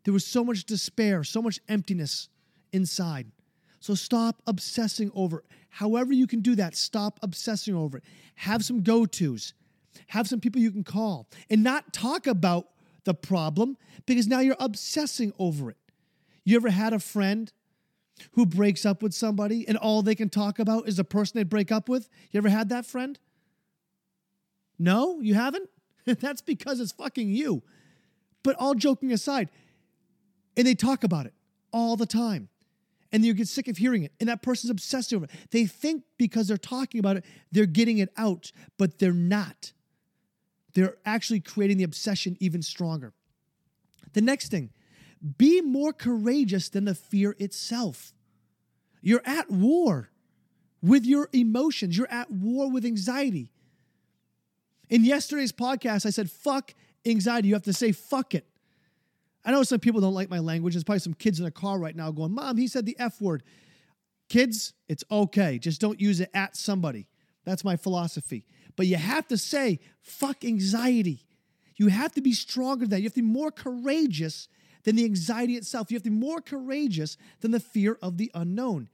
there 0.05 0.13
was 0.13 0.27
so 0.27 0.45
much 0.45 0.65
despair, 0.65 1.25
so 1.25 1.43
much 1.43 1.59
emptiness 1.69 2.29
inside. 2.73 3.33
So 3.81 3.95
stop 3.95 4.43
obsessing 4.47 5.11
over. 5.15 5.43
However, 5.71 6.13
you 6.13 6.27
can 6.27 6.41
do 6.41 6.55
that, 6.57 6.77
stop 6.77 7.19
obsessing 7.23 7.75
over 7.75 7.99
it. 7.99 8.05
Have 8.37 8.65
some 8.65 8.83
go 8.83 9.07
tos, 9.07 9.55
have 10.09 10.29
some 10.29 10.41
people 10.41 10.61
you 10.61 10.71
can 10.71 10.85
call, 10.85 11.29
and 11.49 11.63
not 11.63 11.93
talk 11.93 12.27
about 12.27 12.69
the 13.05 13.15
problem 13.15 13.77
because 14.07 14.27
now 14.27 14.41
you're 14.41 14.57
obsessing 14.59 15.33
over 15.39 15.71
it. 15.71 15.77
You 16.45 16.57
ever 16.57 16.71
had 16.71 16.93
a 16.93 16.99
friend 16.99 17.53
who 18.33 18.45
breaks 18.45 18.85
up 18.85 19.03
with 19.03 19.15
somebody 19.15 19.67
and 19.67 19.79
all 19.79 20.03
they 20.03 20.15
can 20.15 20.29
talk 20.29 20.59
about 20.59 20.87
is 20.87 20.97
the 20.97 21.05
person 21.05 21.39
they 21.39 21.45
break 21.45 21.73
up 21.73 21.89
with? 21.89 22.09
You 22.31 22.39
ever 22.39 22.51
had 22.51 22.69
that 22.69 22.85
friend? 22.85 23.19
No, 24.79 25.21
you 25.21 25.35
haven't? 25.35 25.71
That's 26.05 26.43
because 26.43 26.81
it's 26.81 26.93
fucking 26.93 27.31
you. 27.31 27.63
But 28.43 28.57
all 28.57 28.75
joking 28.75 29.13
aside, 29.13 29.49
and 30.57 30.67
they 30.67 30.75
talk 30.75 31.05
about 31.05 31.27
it 31.27 31.35
all 31.73 31.97
the 31.97 32.07
time. 32.07 32.49
And 33.13 33.25
you 33.25 33.35
get 33.35 33.49
sick 33.49 33.67
of 33.67 33.77
hearing 33.77 34.05
it. 34.05 34.13
And 34.21 34.29
that 34.29 34.41
person's 34.41 34.71
obsessed 34.71 35.13
over 35.13 35.25
it. 35.25 35.31
They 35.51 35.67
think 35.67 36.05
because 36.17 36.47
they're 36.49 36.57
talking 36.57 37.01
about 37.01 37.17
it, 37.17 37.25
they're 37.51 37.67
getting 37.67 37.99
it 37.99 38.11
out, 38.17 38.53
but 38.79 38.99
they're 38.99 39.13
not 39.13 39.73
they're 40.75 40.97
actually 41.05 41.41
creating 41.41 41.79
the 41.79 41.85
obsession 41.85 42.37
even 42.41 42.63
stronger. 42.63 43.13
The 44.13 44.21
next 44.21 44.49
thing, 44.49 44.71
be 45.39 45.61
more 45.61 45.93
courageous 45.93 46.69
than 46.69 46.85
the 46.85 46.95
fear 46.95 47.37
itself. 47.39 48.13
You're 49.03 49.23
at 49.25 49.51
war 49.51 50.11
with 50.83 51.05
your 51.05 51.29
emotions, 51.33 51.97
you're 51.97 52.11
at 52.11 52.31
war 52.31 52.71
with 52.71 52.85
anxiety. 52.85 53.53
In 54.89 55.05
yesterday's 55.05 55.53
podcast, 55.53 56.07
I 56.07 56.11
said, 56.11 56.31
fuck 56.31 56.75
anxiety. 57.07 57.49
You 57.49 57.55
have 57.55 57.63
to 57.65 57.73
say, 57.73 57.93
fuck 57.93 58.35
it. 58.35 58.47
I 59.45 59.53
know 59.53 59.63
some 59.63 59.81
people 59.81 60.01
don't 60.01 60.15
like 60.15 60.31
my 60.31 60.39
language. 60.39 60.75
There's 60.75 60.85
probably 60.85 61.01
some 61.01 61.15
kids 61.15 61.41
in 61.41 61.47
a 61.47 61.51
car 61.51 61.79
right 61.79 61.97
now 61.97 62.11
going, 62.11 62.33
Mom, 62.33 62.57
he 62.57 62.69
said 62.69 62.87
the 62.87 62.97
F 62.99 63.21
word. 63.21 63.43
Kids, 64.29 64.75
it's 64.89 65.05
okay. 65.11 65.59
Just 65.59 65.81
don't 65.81 66.01
use 66.01 66.21
it 66.21 66.31
at 66.35 66.57
somebody. 66.57 67.09
That's 67.45 67.65
my 67.65 67.77
philosophy. 67.77 68.45
But 68.77 68.87
you 68.87 68.97
have 68.97 69.27
to 69.29 69.39
say, 69.39 69.81
fuck 70.03 70.45
anxiety. 70.45 71.27
You 71.77 71.89
have 71.89 72.13
to 72.13 72.21
be 72.21 72.33
stronger 72.33 72.85
than 72.85 72.91
that. 72.91 72.99
You 73.01 73.07
have 73.07 73.15
to 73.15 73.23
be 73.23 73.27
more 73.27 73.51
courageous 73.51 74.49
than 74.85 74.97
the 74.97 75.05
anxiety 75.05 75.55
itself. 75.55 75.91
You 75.91 75.97
have 75.97 76.03
to 76.05 76.11
be 76.11 76.17
more 76.17 76.41
courageous 76.41 77.17
than 77.41 77.51
the 77.51 77.61
fear 77.61 77.99
of 78.03 78.19
the 78.19 78.31
unknown. 78.35 78.89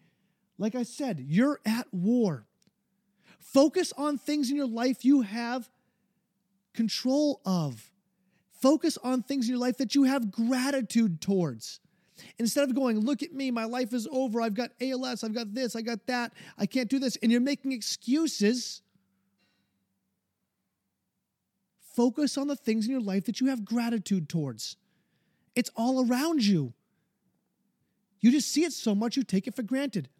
Like 0.58 0.74
I 0.74 0.84
said, 0.84 1.20
you're 1.20 1.60
at 1.66 1.86
war. 1.92 2.46
Focus 3.38 3.92
on 3.96 4.18
things 4.18 4.50
in 4.50 4.56
your 4.56 4.66
life 4.66 5.04
you 5.04 5.22
have 5.22 5.68
control 6.74 7.40
of. 7.44 7.90
Focus 8.66 8.98
on 9.04 9.22
things 9.22 9.46
in 9.46 9.52
your 9.52 9.60
life 9.60 9.76
that 9.76 9.94
you 9.94 10.04
have 10.04 10.32
gratitude 10.32 11.20
towards. 11.20 11.78
Instead 12.38 12.68
of 12.68 12.74
going, 12.74 12.98
look 12.98 13.22
at 13.22 13.32
me, 13.32 13.52
my 13.52 13.64
life 13.64 13.92
is 13.92 14.08
over, 14.10 14.40
I've 14.40 14.54
got 14.54 14.70
ALS, 14.80 15.22
I've 15.22 15.34
got 15.34 15.54
this, 15.54 15.76
I 15.76 15.82
got 15.82 16.04
that, 16.08 16.32
I 16.58 16.66
can't 16.66 16.88
do 16.88 16.98
this, 16.98 17.16
and 17.22 17.30
you're 17.30 17.40
making 17.40 17.70
excuses 17.72 18.82
Focus 21.96 22.36
on 22.36 22.46
the 22.46 22.56
things 22.56 22.84
in 22.84 22.92
your 22.92 23.00
life 23.00 23.24
that 23.24 23.40
you 23.40 23.46
have 23.46 23.64
gratitude 23.64 24.28
towards. 24.28 24.76
It's 25.54 25.70
all 25.74 26.06
around 26.06 26.44
you. 26.44 26.74
You 28.20 28.30
just 28.30 28.52
see 28.52 28.64
it 28.64 28.74
so 28.74 28.94
much, 28.94 29.16
you 29.16 29.22
take 29.22 29.46
it 29.46 29.56
for 29.56 29.62
granted. 29.62 30.10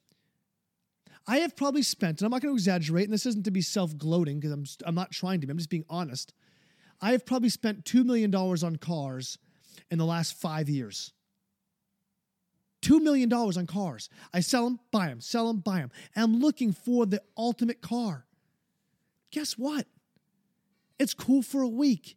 I 1.27 1.39
have 1.41 1.55
probably 1.55 1.83
spent, 1.83 2.21
and 2.21 2.27
I'm 2.27 2.31
not 2.31 2.41
going 2.41 2.55
to 2.55 2.57
exaggerate, 2.57 3.05
and 3.05 3.13
this 3.13 3.27
isn't 3.27 3.45
to 3.45 3.51
be 3.51 3.61
self 3.61 3.99
gloating 3.99 4.41
because 4.41 4.53
I'm, 4.53 4.65
I'm 4.87 4.95
not 4.95 5.11
trying 5.11 5.43
to 5.43 5.47
be, 5.47 5.51
I'm 5.51 5.59
just 5.59 5.69
being 5.69 5.85
honest. 5.91 6.33
I 7.01 7.13
have 7.13 7.27
probably 7.27 7.49
spent 7.49 7.85
$2 7.85 8.05
million 8.05 8.35
on 8.35 8.77
cars 8.77 9.39
in 9.91 9.99
the 9.99 10.05
last 10.05 10.35
five 10.35 10.69
years. 10.69 11.13
$2 12.83 13.03
million 13.03 13.33
on 13.33 13.67
cars. 13.67 14.09
I 14.33 14.41
sell 14.41 14.65
them, 14.65 14.79
buy 14.93 15.09
them, 15.09 15.21
sell 15.21 15.49
them, 15.49 15.59
buy 15.59 15.79
them. 15.79 15.91
And 16.15 16.25
I'm 16.25 16.41
looking 16.41 16.73
for 16.73 17.07
the 17.07 17.23
ultimate 17.37 17.81
car. 17.81 18.27
Guess 19.31 19.59
what? 19.59 19.87
It's 20.99 21.15
cool 21.15 21.43
for 21.43 21.63
a 21.63 21.69
week. 21.69 22.17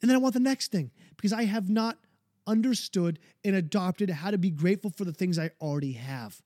And 0.00 0.10
then 0.10 0.16
I 0.16 0.20
want 0.20 0.34
the 0.34 0.40
next 0.40 0.72
thing 0.72 0.90
because 1.16 1.32
I 1.32 1.44
have 1.44 1.68
not 1.68 1.98
understood 2.46 3.18
and 3.44 3.56
adopted 3.56 4.10
how 4.10 4.30
to 4.30 4.38
be 4.38 4.50
grateful 4.50 4.90
for 4.90 5.04
the 5.04 5.12
things 5.12 5.38
I 5.38 5.50
already 5.60 5.92
have. 5.92 6.42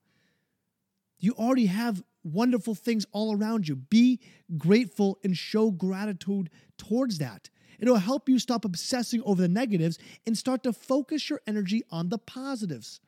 You 1.18 1.32
already 1.32 1.66
have 1.66 2.02
wonderful 2.22 2.74
things 2.74 3.06
all 3.12 3.36
around 3.36 3.68
you. 3.68 3.76
Be 3.76 4.20
grateful 4.56 5.18
and 5.24 5.36
show 5.36 5.70
gratitude 5.70 6.50
towards 6.76 7.18
that. 7.18 7.50
It'll 7.78 7.96
help 7.96 8.28
you 8.28 8.38
stop 8.38 8.64
obsessing 8.64 9.22
over 9.24 9.40
the 9.40 9.48
negatives 9.48 9.98
and 10.26 10.36
start 10.36 10.62
to 10.64 10.72
focus 10.72 11.30
your 11.30 11.40
energy 11.46 11.82
on 11.90 12.10
the 12.10 12.18
positives. 12.18 13.00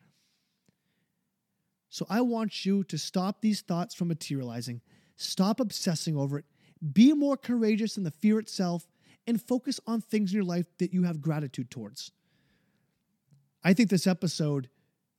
So 1.91 2.07
I 2.09 2.23
want 2.23 2.65
you 2.65 2.85
to 2.85 2.97
stop 2.97 3.43
these 3.43 3.61
thoughts 3.61 3.95
from 3.95 4.09
materializing, 4.09 4.81
stop 5.17 5.61
obsessing 5.61 6.17
over 6.17 6.39
it, 6.39 6.47
be 6.93 7.13
more 7.13 7.37
courageous 7.37 7.97
than 7.97 8.05
the 8.05 8.11
fear 8.11 8.39
itself 8.39 8.89
and 9.27 9.41
focus 9.41 9.79
on 9.87 10.01
things 10.01 10.33
in 10.33 10.37
your 10.37 10.45
life 10.45 10.67
that 10.79 10.95
you 10.95 11.03
have 11.03 11.21
gratitude 11.21 11.71
towards. 11.71 12.11
I 13.63 13.75
think 13.75 13.91
this 13.91 14.07
episode 14.07 14.71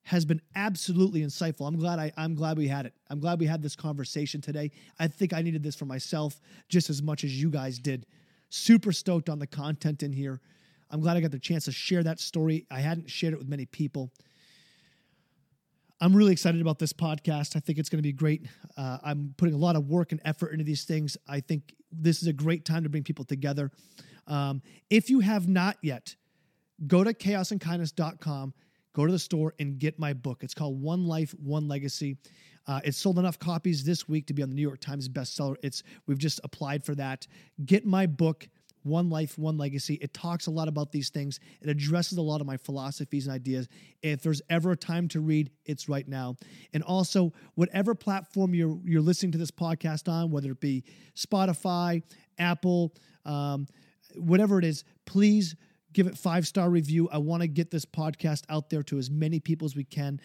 has 0.03 0.25
been 0.25 0.41
absolutely 0.55 1.21
insightful. 1.21 1.67
I'm 1.67 1.77
glad 1.77 1.97
I, 1.97 2.11
I'm 2.17 2.35
glad 2.35 2.57
we 2.57 2.67
had 2.67 2.85
it. 2.85 2.93
I'm 3.09 3.19
glad 3.19 3.39
we 3.39 3.45
had 3.45 3.61
this 3.61 3.75
conversation 3.75 4.41
today. 4.41 4.71
I 4.99 5.07
think 5.07 5.33
I 5.33 5.41
needed 5.41 5.63
this 5.63 5.75
for 5.75 5.85
myself 5.85 6.41
just 6.67 6.89
as 6.89 7.01
much 7.01 7.23
as 7.23 7.41
you 7.41 7.49
guys 7.49 7.79
did. 7.79 8.05
Super 8.49 8.91
stoked 8.91 9.29
on 9.29 9.39
the 9.39 9.47
content 9.47 10.03
in 10.03 10.11
here. 10.11 10.41
I'm 10.91 10.99
glad 10.99 11.17
I 11.17 11.21
got 11.21 11.31
the 11.31 11.39
chance 11.39 11.65
to 11.65 11.71
share 11.71 12.03
that 12.03 12.19
story. 12.19 12.65
I 12.69 12.81
hadn't 12.81 13.09
shared 13.09 13.33
it 13.33 13.37
with 13.39 13.47
many 13.47 13.65
people. 13.65 14.11
I'm 16.01 16.13
really 16.13 16.33
excited 16.33 16.59
about 16.59 16.79
this 16.79 16.91
podcast. 16.91 17.55
I 17.55 17.61
think 17.61 17.79
it's 17.79 17.87
going 17.87 17.99
to 17.99 18.03
be 18.03 18.11
great. 18.11 18.45
Uh, 18.75 18.97
I'm 19.03 19.33
putting 19.37 19.55
a 19.55 19.57
lot 19.57 19.77
of 19.77 19.87
work 19.87 20.11
and 20.11 20.19
effort 20.25 20.51
into 20.51 20.65
these 20.65 20.83
things. 20.83 21.17
I 21.29 21.39
think 21.39 21.73
this 21.91 22.21
is 22.21 22.27
a 22.27 22.33
great 22.33 22.65
time 22.65 22.83
to 22.83 22.89
bring 22.89 23.03
people 23.03 23.23
together. 23.23 23.71
Um, 24.27 24.61
if 24.89 25.09
you 25.09 25.21
have 25.21 25.47
not 25.47 25.77
yet, 25.81 26.15
go 26.87 27.05
to 27.05 27.13
chaosandkindness.com 27.13 28.53
go 28.93 29.05
to 29.05 29.11
the 29.11 29.19
store 29.19 29.53
and 29.59 29.79
get 29.79 29.99
my 29.99 30.13
book. 30.13 30.43
It's 30.43 30.53
called 30.53 30.81
One 30.81 31.05
Life, 31.05 31.33
One 31.43 31.67
Legacy. 31.67 32.17
Uh, 32.65 32.79
it's 32.83 32.97
sold 32.97 33.19
enough 33.19 33.39
copies 33.39 33.83
this 33.83 34.07
week 34.07 34.27
to 34.27 34.33
be 34.33 34.41
on 34.41 34.49
the 34.49 34.55
New 34.55 34.61
York 34.61 34.79
Times 34.79 35.09
bestseller. 35.09 35.55
It's 35.63 35.83
we've 36.07 36.17
just 36.17 36.39
applied 36.43 36.85
for 36.85 36.95
that. 36.95 37.27
Get 37.65 37.85
my 37.85 38.05
book. 38.05 38.47
One 38.83 39.09
Life, 39.09 39.37
One 39.37 39.57
Legacy. 39.57 39.95
It 39.95 40.13
talks 40.13 40.47
a 40.47 40.51
lot 40.51 40.67
about 40.67 40.91
these 40.91 41.09
things. 41.09 41.39
It 41.61 41.69
addresses 41.69 42.17
a 42.17 42.21
lot 42.21 42.41
of 42.41 42.47
my 42.47 42.57
philosophies 42.57 43.27
and 43.27 43.33
ideas. 43.33 43.67
If 44.01 44.21
there's 44.21 44.41
ever 44.49 44.71
a 44.71 44.77
time 44.77 45.07
to 45.09 45.21
read, 45.21 45.51
it's 45.65 45.87
right 45.87 46.07
now. 46.07 46.35
And 46.73 46.83
also, 46.83 47.31
whatever 47.55 47.95
platform 47.95 48.53
you're 48.53 48.77
you're 48.83 49.01
listening 49.01 49.31
to 49.33 49.37
this 49.37 49.51
podcast 49.51 50.09
on, 50.09 50.31
whether 50.31 50.51
it 50.51 50.59
be 50.59 50.83
Spotify, 51.15 52.03
Apple, 52.37 52.93
um, 53.25 53.67
whatever 54.15 54.59
it 54.59 54.65
is, 54.65 54.83
please 55.05 55.55
give 55.93 56.07
it 56.07 56.17
five 56.17 56.47
star 56.47 56.69
review. 56.69 57.07
I 57.11 57.19
want 57.19 57.41
to 57.41 57.47
get 57.47 57.71
this 57.71 57.85
podcast 57.85 58.43
out 58.49 58.69
there 58.69 58.83
to 58.83 58.97
as 58.97 59.09
many 59.09 59.39
people 59.39 59.65
as 59.65 59.75
we 59.75 59.83
can. 59.83 60.19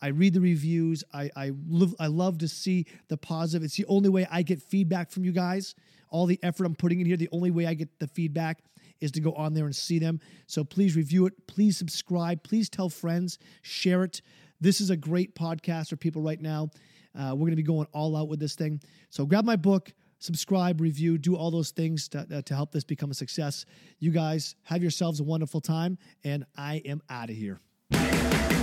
I 0.00 0.08
read 0.08 0.34
the 0.34 0.40
reviews. 0.40 1.02
I 1.12 1.30
I 1.34 1.52
love 1.66 1.94
I 1.98 2.08
love 2.08 2.38
to 2.38 2.48
see 2.48 2.86
the 3.08 3.16
positive. 3.16 3.64
It's 3.64 3.76
the 3.76 3.86
only 3.86 4.08
way 4.08 4.26
I 4.30 4.42
get 4.42 4.62
feedback 4.62 5.10
from 5.10 5.24
you 5.24 5.32
guys. 5.32 5.74
All 6.10 6.26
the 6.26 6.38
effort 6.42 6.64
I'm 6.64 6.74
putting 6.74 7.00
in 7.00 7.06
here, 7.06 7.16
the 7.16 7.28
only 7.32 7.50
way 7.50 7.66
I 7.66 7.74
get 7.74 7.98
the 7.98 8.06
feedback 8.06 8.62
is 9.00 9.10
to 9.12 9.20
go 9.20 9.32
on 9.32 9.54
there 9.54 9.64
and 9.64 9.74
see 9.74 9.98
them. 9.98 10.20
So 10.46 10.62
please 10.62 10.94
review 10.96 11.26
it. 11.26 11.46
Please 11.46 11.76
subscribe. 11.76 12.42
Please 12.42 12.68
tell 12.68 12.88
friends. 12.88 13.38
Share 13.62 14.04
it. 14.04 14.22
This 14.60 14.80
is 14.80 14.90
a 14.90 14.96
great 14.96 15.34
podcast 15.34 15.88
for 15.88 15.96
people 15.96 16.22
right 16.22 16.40
now. 16.40 16.70
Uh, 17.18 17.30
we're 17.32 17.46
going 17.46 17.50
to 17.50 17.56
be 17.56 17.62
going 17.62 17.86
all 17.92 18.16
out 18.16 18.28
with 18.28 18.40
this 18.40 18.54
thing. 18.54 18.80
So 19.10 19.26
grab 19.26 19.44
my 19.44 19.56
book 19.56 19.92
subscribe, 20.24 20.80
review, 20.80 21.18
do 21.18 21.36
all 21.36 21.50
those 21.50 21.70
things 21.70 22.08
to, 22.08 22.26
uh, 22.32 22.42
to 22.42 22.54
help 22.54 22.72
this 22.72 22.82
become 22.82 23.10
a 23.10 23.14
success. 23.14 23.66
You 23.98 24.10
guys 24.10 24.56
have 24.64 24.80
yourselves 24.82 25.20
a 25.20 25.24
wonderful 25.24 25.60
time, 25.60 25.98
and 26.24 26.46
I 26.56 26.82
am 26.86 27.02
out 27.10 27.30
of 27.30 27.36
here. 27.36 27.60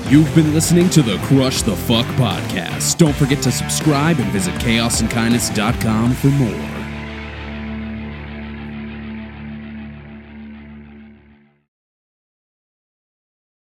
You've 0.10 0.34
been 0.36 0.54
listening 0.54 0.89
to 0.89 1.02
the 1.02 1.17
Crush 1.19 1.62
the 1.62 1.76
Fuck 1.76 2.06
podcast. 2.17 2.97
Don't 2.97 3.15
forget 3.15 3.41
to 3.43 3.52
subscribe 3.52 4.19
and 4.19 4.30
visit 4.32 4.56
chaosandkindness.com 4.56 6.13
for 6.15 6.28
more. 6.28 6.81